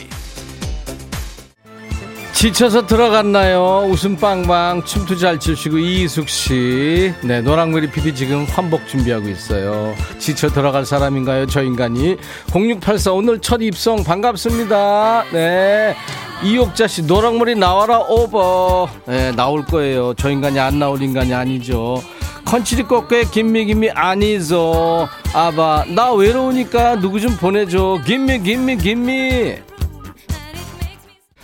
지쳐서 2.33 2.87
들어갔나요? 2.87 3.85
웃음 3.89 4.15
빵빵 4.15 4.85
춤도 4.85 5.17
잘 5.17 5.37
추시고 5.37 5.77
이희숙 5.77 6.29
씨. 6.29 7.13
네, 7.21 7.41
노랑머리 7.41 7.91
PD 7.91 8.15
지금 8.15 8.45
환복 8.45 8.87
준비하고 8.87 9.27
있어요. 9.27 9.93
지쳐 10.19 10.47
들어갈 10.47 10.85
사람인가요? 10.85 11.47
저 11.47 11.61
인간이. 11.61 12.15
0684 12.53 13.11
오늘 13.11 13.39
첫 13.41 13.61
입성 13.61 14.05
반갑습니다. 14.05 15.25
네. 15.33 15.95
이옥자 16.41 16.87
씨 16.87 17.03
노랑머리 17.03 17.55
나와라 17.55 17.99
오버. 17.99 18.87
네, 19.05 19.33
나올 19.33 19.65
거예요. 19.65 20.13
저 20.13 20.29
인간이 20.31 20.57
안 20.61 20.79
나올 20.79 21.01
인간이 21.01 21.33
아니죠. 21.33 22.01
컨치리 22.45 22.83
꽃게 22.83 23.25
김미 23.25 23.65
김미 23.65 23.89
아니죠. 23.91 25.07
아바 25.33 25.85
나 25.89 26.11
외로우니까 26.13 26.99
누구 26.99 27.19
좀 27.19 27.35
보내줘. 27.37 28.01
김미 28.05 28.39
김미 28.39 28.77
김미. 28.77 29.55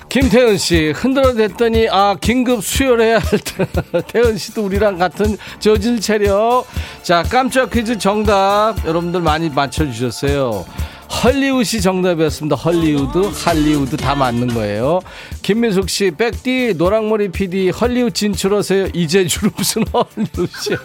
김태은 0.09 0.57
씨 0.57 0.93
흔들어 0.95 1.33
댔더니 1.33 1.89
아 1.89 2.15
긴급 2.19 2.63
수혈해야 2.63 3.19
할 3.19 3.39
때. 3.39 3.67
태은 4.07 4.37
씨도 4.37 4.63
우리랑 4.65 4.97
같은 4.97 5.37
저질 5.59 5.99
체력. 5.99 6.65
자 7.03 7.21
깜짝 7.23 7.69
퀴즈 7.69 7.97
정답 7.97 8.75
여러분들 8.85 9.21
많이 9.21 9.49
맞춰주셨어요 9.49 10.65
헐리우드 11.09 11.79
정답이었습니다. 11.81 12.55
헐리우드, 12.55 13.17
할리우드 13.33 13.97
다 13.97 14.15
맞는 14.15 14.53
거예요. 14.53 14.99
김민숙 15.41 15.89
씨, 15.89 16.11
백디, 16.11 16.75
노랑머리 16.77 17.29
PD, 17.29 17.69
헐리우드 17.69 18.13
진출하세요. 18.13 18.89
이제 18.93 19.25
주로 19.27 19.51
무슨 19.55 19.83
헐리우드야. 19.87 20.77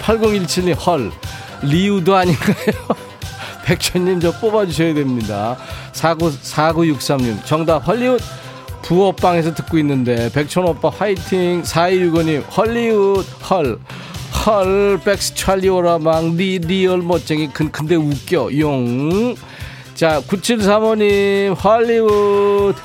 8017님, 0.00 0.76
헐. 0.86 1.12
리우드 1.62 2.10
아닌가요? 2.10 2.54
백천님, 3.64 4.20
저 4.20 4.32
뽑아주셔야 4.38 4.94
됩니다. 4.94 5.56
49, 5.92 6.30
4963님, 6.42 7.44
정답, 7.44 7.86
헐리우드. 7.86 8.22
부업방에서 8.82 9.54
듣고 9.54 9.76
있는데, 9.78 10.30
백천 10.32 10.64
오빠 10.64 10.88
화이팅. 10.88 11.62
4265님, 11.62 12.44
헐리우드, 12.56 13.28
헐. 13.50 13.78
헐 14.52 14.98
백스 15.04 15.34
찰리 15.34 15.68
오라방 15.68 16.38
리 16.38 16.58
real 16.58 17.02
멋쟁이 17.02 17.52
근, 17.52 17.70
근데 17.70 17.96
웃겨. 17.96 18.48
용 18.58 19.36
자 19.94 20.22
9735님 20.22 21.54
헐리우드. 21.62 22.78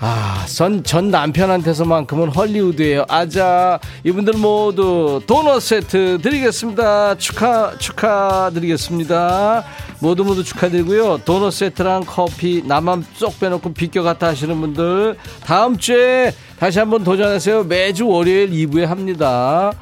아 0.00 0.44
전 0.46 0.84
전 0.84 1.10
남편한테서만큼은 1.10 2.28
헐리우드예요. 2.28 3.06
아자 3.08 3.78
이분들 4.04 4.34
모두 4.34 5.22
도넛 5.26 5.62
세트 5.62 6.18
드리겠습니다. 6.22 7.16
축하 7.16 7.72
축하드리겠습니다. 7.78 9.64
모두 10.00 10.24
모두 10.24 10.44
축하드리고요. 10.44 11.20
도넛 11.24 11.54
세트랑 11.54 12.04
커피 12.06 12.62
나만 12.66 13.06
쏙 13.14 13.40
빼놓고 13.40 13.72
비껴갔다 13.72 14.26
하시는 14.26 14.60
분들 14.60 15.16
다음 15.46 15.78
주에 15.78 16.34
다시 16.58 16.78
한번 16.80 17.02
도전하세요. 17.02 17.64
매주 17.64 18.06
월요일 18.06 18.50
2부에 18.50 18.84
합니다 18.84 19.72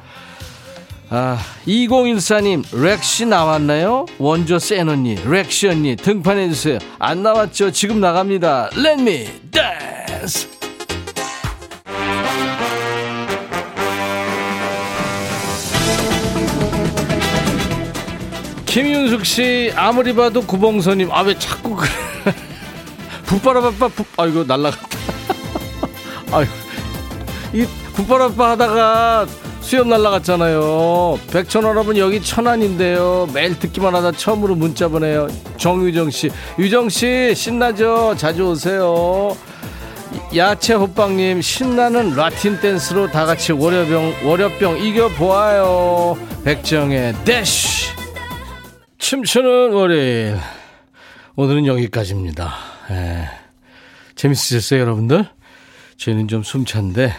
아, 1.09 1.37
2014님, 1.67 2.63
렉시 2.73 3.27
나왔나요? 3.27 4.05
원조 4.17 4.57
센 4.57 4.89
언니, 4.89 5.15
렉시 5.23 5.67
언니, 5.67 5.95
등판해주세요. 5.95 6.79
안 6.97 7.21
나왔죠? 7.21 7.71
지금 7.71 7.99
나갑니다. 7.99 8.71
Let 8.75 9.01
me 9.01 9.27
dance! 9.51 10.49
김윤숙 18.65 19.25
씨, 19.25 19.71
아무리 19.75 20.13
봐도 20.13 20.41
구봉선님, 20.41 21.11
아, 21.11 21.21
왜 21.21 21.37
자꾸 21.37 21.75
그래. 21.75 21.89
붓바라바빠, 23.27 23.87
붓, 23.89 24.07
아이고, 24.17 24.43
날라갔다. 24.43 24.97
아이고, 26.33 26.51
이 27.53 27.65
붓바라바 27.93 28.51
하다가 28.51 29.27
수염 29.65 29.89
날라갔잖아요. 29.89 31.17
백천 31.31 31.63
여러분 31.63 31.97
여기 31.97 32.21
천안인데요. 32.21 33.27
매일 33.33 33.57
듣기만 33.57 33.95
하다 33.95 34.11
처음으로 34.11 34.53
문자 34.53 34.87
보내요. 34.87 35.27
정유정 35.57 36.11
씨, 36.11 36.29
유정 36.59 36.89
씨 36.89 37.33
신나죠? 37.35 38.13
자주 38.15 38.49
오세요. 38.49 39.35
야채 40.35 40.75
호빵님 40.75 41.41
신나는 41.41 42.15
라틴 42.15 42.59
댄스로 42.61 43.09
다 43.09 43.25
같이 43.25 43.53
월요병 43.53 44.27
월요병 44.27 44.85
이겨 44.85 45.09
보아요. 45.09 46.15
백정의 46.43 47.15
대쉬 47.25 47.87
춤추는 48.99 49.73
월요일 49.73 50.37
오늘은 51.35 51.65
여기까지입니다. 51.65 52.53
에. 52.91 53.27
재밌으셨어요 54.13 54.79
여러분들? 54.79 55.25
저희는 55.97 56.27
좀 56.27 56.43
숨찬데 56.43 57.11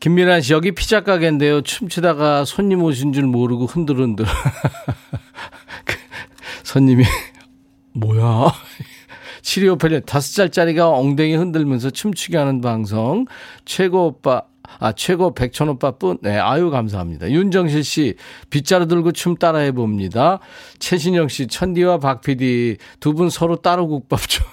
김미란 0.00 0.40
씨, 0.40 0.54
여기 0.54 0.72
피자 0.72 1.02
가게인데요. 1.02 1.60
춤추다가 1.60 2.44
손님 2.46 2.82
오신 2.82 3.12
줄 3.12 3.24
모르고 3.24 3.66
흔들흔들. 3.66 4.24
그 5.84 5.94
손님이, 6.62 7.04
뭐야. 7.92 8.50
7258년 9.42 10.06
다섯 10.06 10.32
살짜리가 10.32 10.88
엉덩이 10.88 11.34
흔들면서 11.34 11.90
춤추게 11.90 12.36
하는 12.38 12.62
방송. 12.62 13.26
최고 13.66 14.06
오빠, 14.06 14.42
아, 14.78 14.92
최고 14.92 15.34
백천 15.34 15.68
오빠 15.68 15.90
뿐. 15.92 16.16
네, 16.22 16.38
아유, 16.38 16.70
감사합니다. 16.70 17.30
윤정실 17.30 17.84
씨, 17.84 18.14
빗자루 18.48 18.86
들고 18.86 19.12
춤 19.12 19.36
따라 19.36 19.58
해 19.58 19.72
봅니다. 19.72 20.38
최신영 20.78 21.28
씨, 21.28 21.46
천디와 21.46 21.98
박 21.98 22.22
PD 22.22 22.78
두 23.00 23.12
분 23.12 23.28
서로 23.28 23.56
따로 23.56 23.86
국밥 23.86 24.20
좀. 24.28 24.46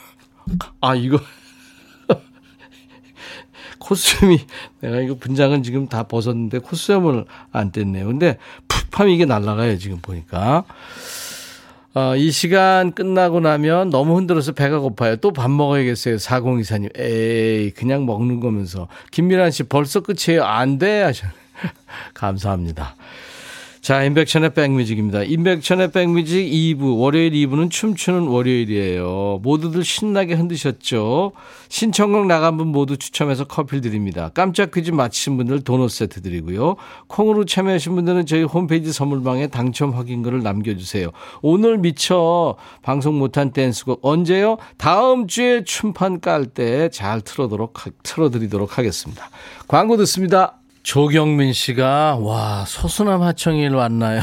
아, 0.81 0.93
이거. 0.95 1.19
코스튬이 3.79 4.39
내가 4.81 4.99
이거 4.99 5.15
분장은 5.15 5.63
지금 5.63 5.87
다 5.87 6.03
벗었는데 6.03 6.59
코스튬을 6.59 7.25
안 7.51 7.71
뗐네요. 7.71 8.05
근데 8.05 8.37
푹하면 8.67 9.13
이게 9.13 9.25
날라가요 9.25 9.77
지금 9.77 9.99
보니까. 10.01 10.63
어, 11.93 12.15
이 12.15 12.29
시간 12.31 12.91
끝나고 12.91 13.39
나면 13.39 13.89
너무 13.89 14.17
흔들어서 14.17 14.51
배가 14.51 14.77
고파요. 14.79 15.15
또 15.15 15.31
밥 15.31 15.49
먹어야겠어요. 15.49 16.17
4024님. 16.17 16.99
에이, 16.99 17.71
그냥 17.71 18.05
먹는 18.05 18.39
거면서. 18.39 18.87
김미란 19.09 19.49
씨 19.49 19.63
벌써 19.63 20.01
끝이에요. 20.01 20.43
안 20.43 20.77
돼. 20.77 21.01
하셨 21.01 21.27
감사합니다. 22.13 22.95
자, 23.87 24.03
인백천의 24.03 24.53
백뮤직입니다. 24.53 25.23
인백천의 25.23 25.93
백뮤직 25.93 26.51
2부, 26.51 26.99
월요일 26.99 27.31
2부는 27.31 27.71
춤추는 27.71 28.27
월요일이에요. 28.27 29.39
모두들 29.41 29.85
신나게 29.85 30.33
흔드셨죠? 30.33 31.31
신청곡 31.69 32.25
나간 32.25 32.57
분 32.57 32.67
모두 32.67 32.97
추첨해서 32.97 33.45
커피 33.45 33.79
드립니다. 33.79 34.29
깜짝 34.33 34.71
퀴즈 34.71 34.91
맞히신 34.91 35.37
분들 35.37 35.63
도넛 35.63 35.89
세트 35.89 36.21
드리고요. 36.21 36.75
콩으로 37.07 37.45
참여하신 37.45 37.95
분들은 37.95 38.25
저희 38.25 38.43
홈페이지 38.43 38.91
선물방에 38.91 39.47
당첨 39.47 39.91
확인글을 39.91 40.43
남겨주세요. 40.43 41.11
오늘 41.41 41.77
미처 41.77 42.57
방송 42.81 43.17
못한 43.17 43.53
댄스곡 43.53 43.99
언제요? 44.01 44.57
다음 44.75 45.27
주에 45.27 45.63
춤판 45.63 46.19
깔 46.19 46.47
때 46.47 46.89
잘 46.89 47.21
틀어드리도록 48.03 48.77
하겠습니다. 48.77 49.29
광고 49.69 49.95
듣습니다. 49.95 50.57
조경민 50.87 51.51
씨가 51.51 52.15
와 52.15 52.63
소수남 52.65 53.21
하청일 53.21 53.75
왔나요? 53.75 54.21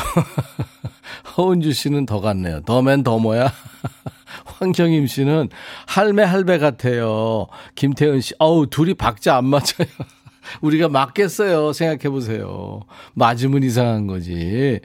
허은주 1.36 1.74
씨는 1.74 2.06
더 2.06 2.22
같네요. 2.22 2.62
더맨 2.62 3.02
더모야. 3.04 3.52
황정임 4.46 5.06
씨는 5.06 5.50
할매 5.86 6.22
할배 6.22 6.56
같아요. 6.56 7.48
김태은 7.74 8.22
씨, 8.22 8.32
어우 8.38 8.68
둘이 8.68 8.94
박자 8.94 9.36
안 9.36 9.44
맞아요. 9.44 9.86
우리가 10.62 10.88
맞겠어요. 10.88 11.74
생각해 11.74 12.08
보세요. 12.08 12.80
맞으면 13.12 13.62
이상한 13.62 14.06
거지. 14.06 14.80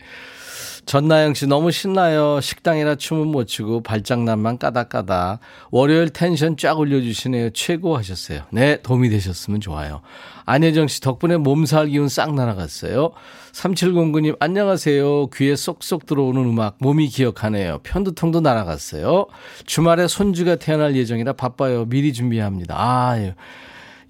전나영 0.90 1.36
씨 1.36 1.46
너무 1.46 1.70
신나요. 1.70 2.42
식당이라 2.42 2.96
춤은 2.96 3.28
못 3.28 3.46
추고 3.46 3.84
발장난만 3.84 4.58
까닥까닥. 4.58 5.40
월요일 5.70 6.10
텐션 6.10 6.58
쫙 6.58 6.80
올려주시네요. 6.80 7.52
최고 7.52 7.96
하셨어요. 7.96 8.42
네, 8.50 8.82
도움이 8.82 9.12
되셨으면 9.12 9.62
좋아요. 9.62 10.02
안혜정 10.46 10.88
씨 10.88 11.00
덕분에 11.00 11.38
몸살 11.38 11.90
기운 11.90 12.10
싹 12.10 12.34
날아갔어요. 12.34 13.12
3709님 13.52 14.38
안녕하세요. 14.40 15.28
귀에 15.28 15.56
쏙쏙 15.56 16.08
들어오는 16.08 16.44
음악 16.44 16.78
몸이 16.80 17.10
기억하네요. 17.10 17.82
편두통도 17.84 18.40
날아갔어요. 18.42 19.28
주말에 19.68 20.08
손주가 20.08 20.56
태어날 20.56 20.96
예정이라 20.96 21.34
바빠요. 21.34 21.86
미리 21.86 22.14
준비합니다. 22.14 22.76
아유. 22.76 23.34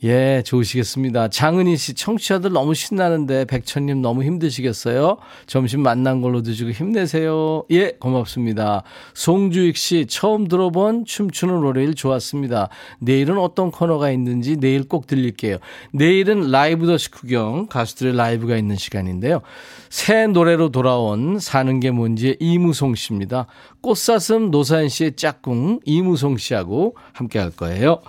예, 0.01 0.41
좋으시겠습니다. 0.45 1.27
장은희 1.27 1.75
씨, 1.75 1.93
청취자들 1.93 2.53
너무 2.53 2.73
신나는데, 2.73 3.43
백천님 3.45 4.01
너무 4.01 4.23
힘드시겠어요? 4.23 5.17
점심 5.45 5.81
만난 5.81 6.21
걸로 6.21 6.41
드시고 6.41 6.71
힘내세요. 6.71 7.65
예, 7.71 7.91
고맙습니다. 7.99 8.83
송주익 9.13 9.75
씨, 9.75 10.05
처음 10.07 10.47
들어본 10.47 11.03
춤추는 11.03 11.55
월요일 11.55 11.95
좋았습니다. 11.95 12.69
내일은 12.99 13.37
어떤 13.37 13.71
코너가 13.71 14.09
있는지 14.11 14.55
내일 14.55 14.87
꼭 14.87 15.05
들릴게요. 15.05 15.57
내일은 15.91 16.49
라이브 16.49 16.87
더시 16.87 17.11
구경, 17.11 17.67
가수들의 17.67 18.15
라이브가 18.15 18.55
있는 18.55 18.77
시간인데요. 18.77 19.41
새 19.89 20.27
노래로 20.27 20.69
돌아온 20.69 21.39
사는 21.39 21.77
게 21.81 21.91
뭔지의 21.91 22.37
이무송 22.39 22.95
씨입니다. 22.95 23.47
꽃사슴 23.81 24.49
노사연 24.49 24.87
씨의 24.87 25.17
짝꿍 25.17 25.81
이무송 25.83 26.37
씨하고 26.37 26.95
함께 27.11 27.39
할 27.39 27.51
거예요. 27.51 27.99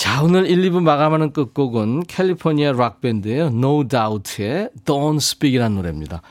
자, 0.00 0.22
오늘 0.22 0.46
1, 0.46 0.62
2부 0.70 0.82
마감하는 0.82 1.34
끝곡은 1.34 2.04
캘리포니아 2.04 2.72
락밴드의 2.72 3.48
No 3.48 3.86
Doubt의 3.86 4.70
Don't 4.86 5.18
Speak이라는 5.18 5.76
노래입니다. 5.76 6.22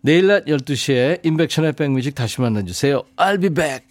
내일 0.00 0.26
낮 0.28 0.46
12시에 0.46 1.20
인백션의 1.22 1.74
백뮤직 1.74 2.14
다시 2.14 2.40
만나주세요. 2.40 3.02
I'll 3.16 3.38
be 3.38 3.50
back. 3.50 3.84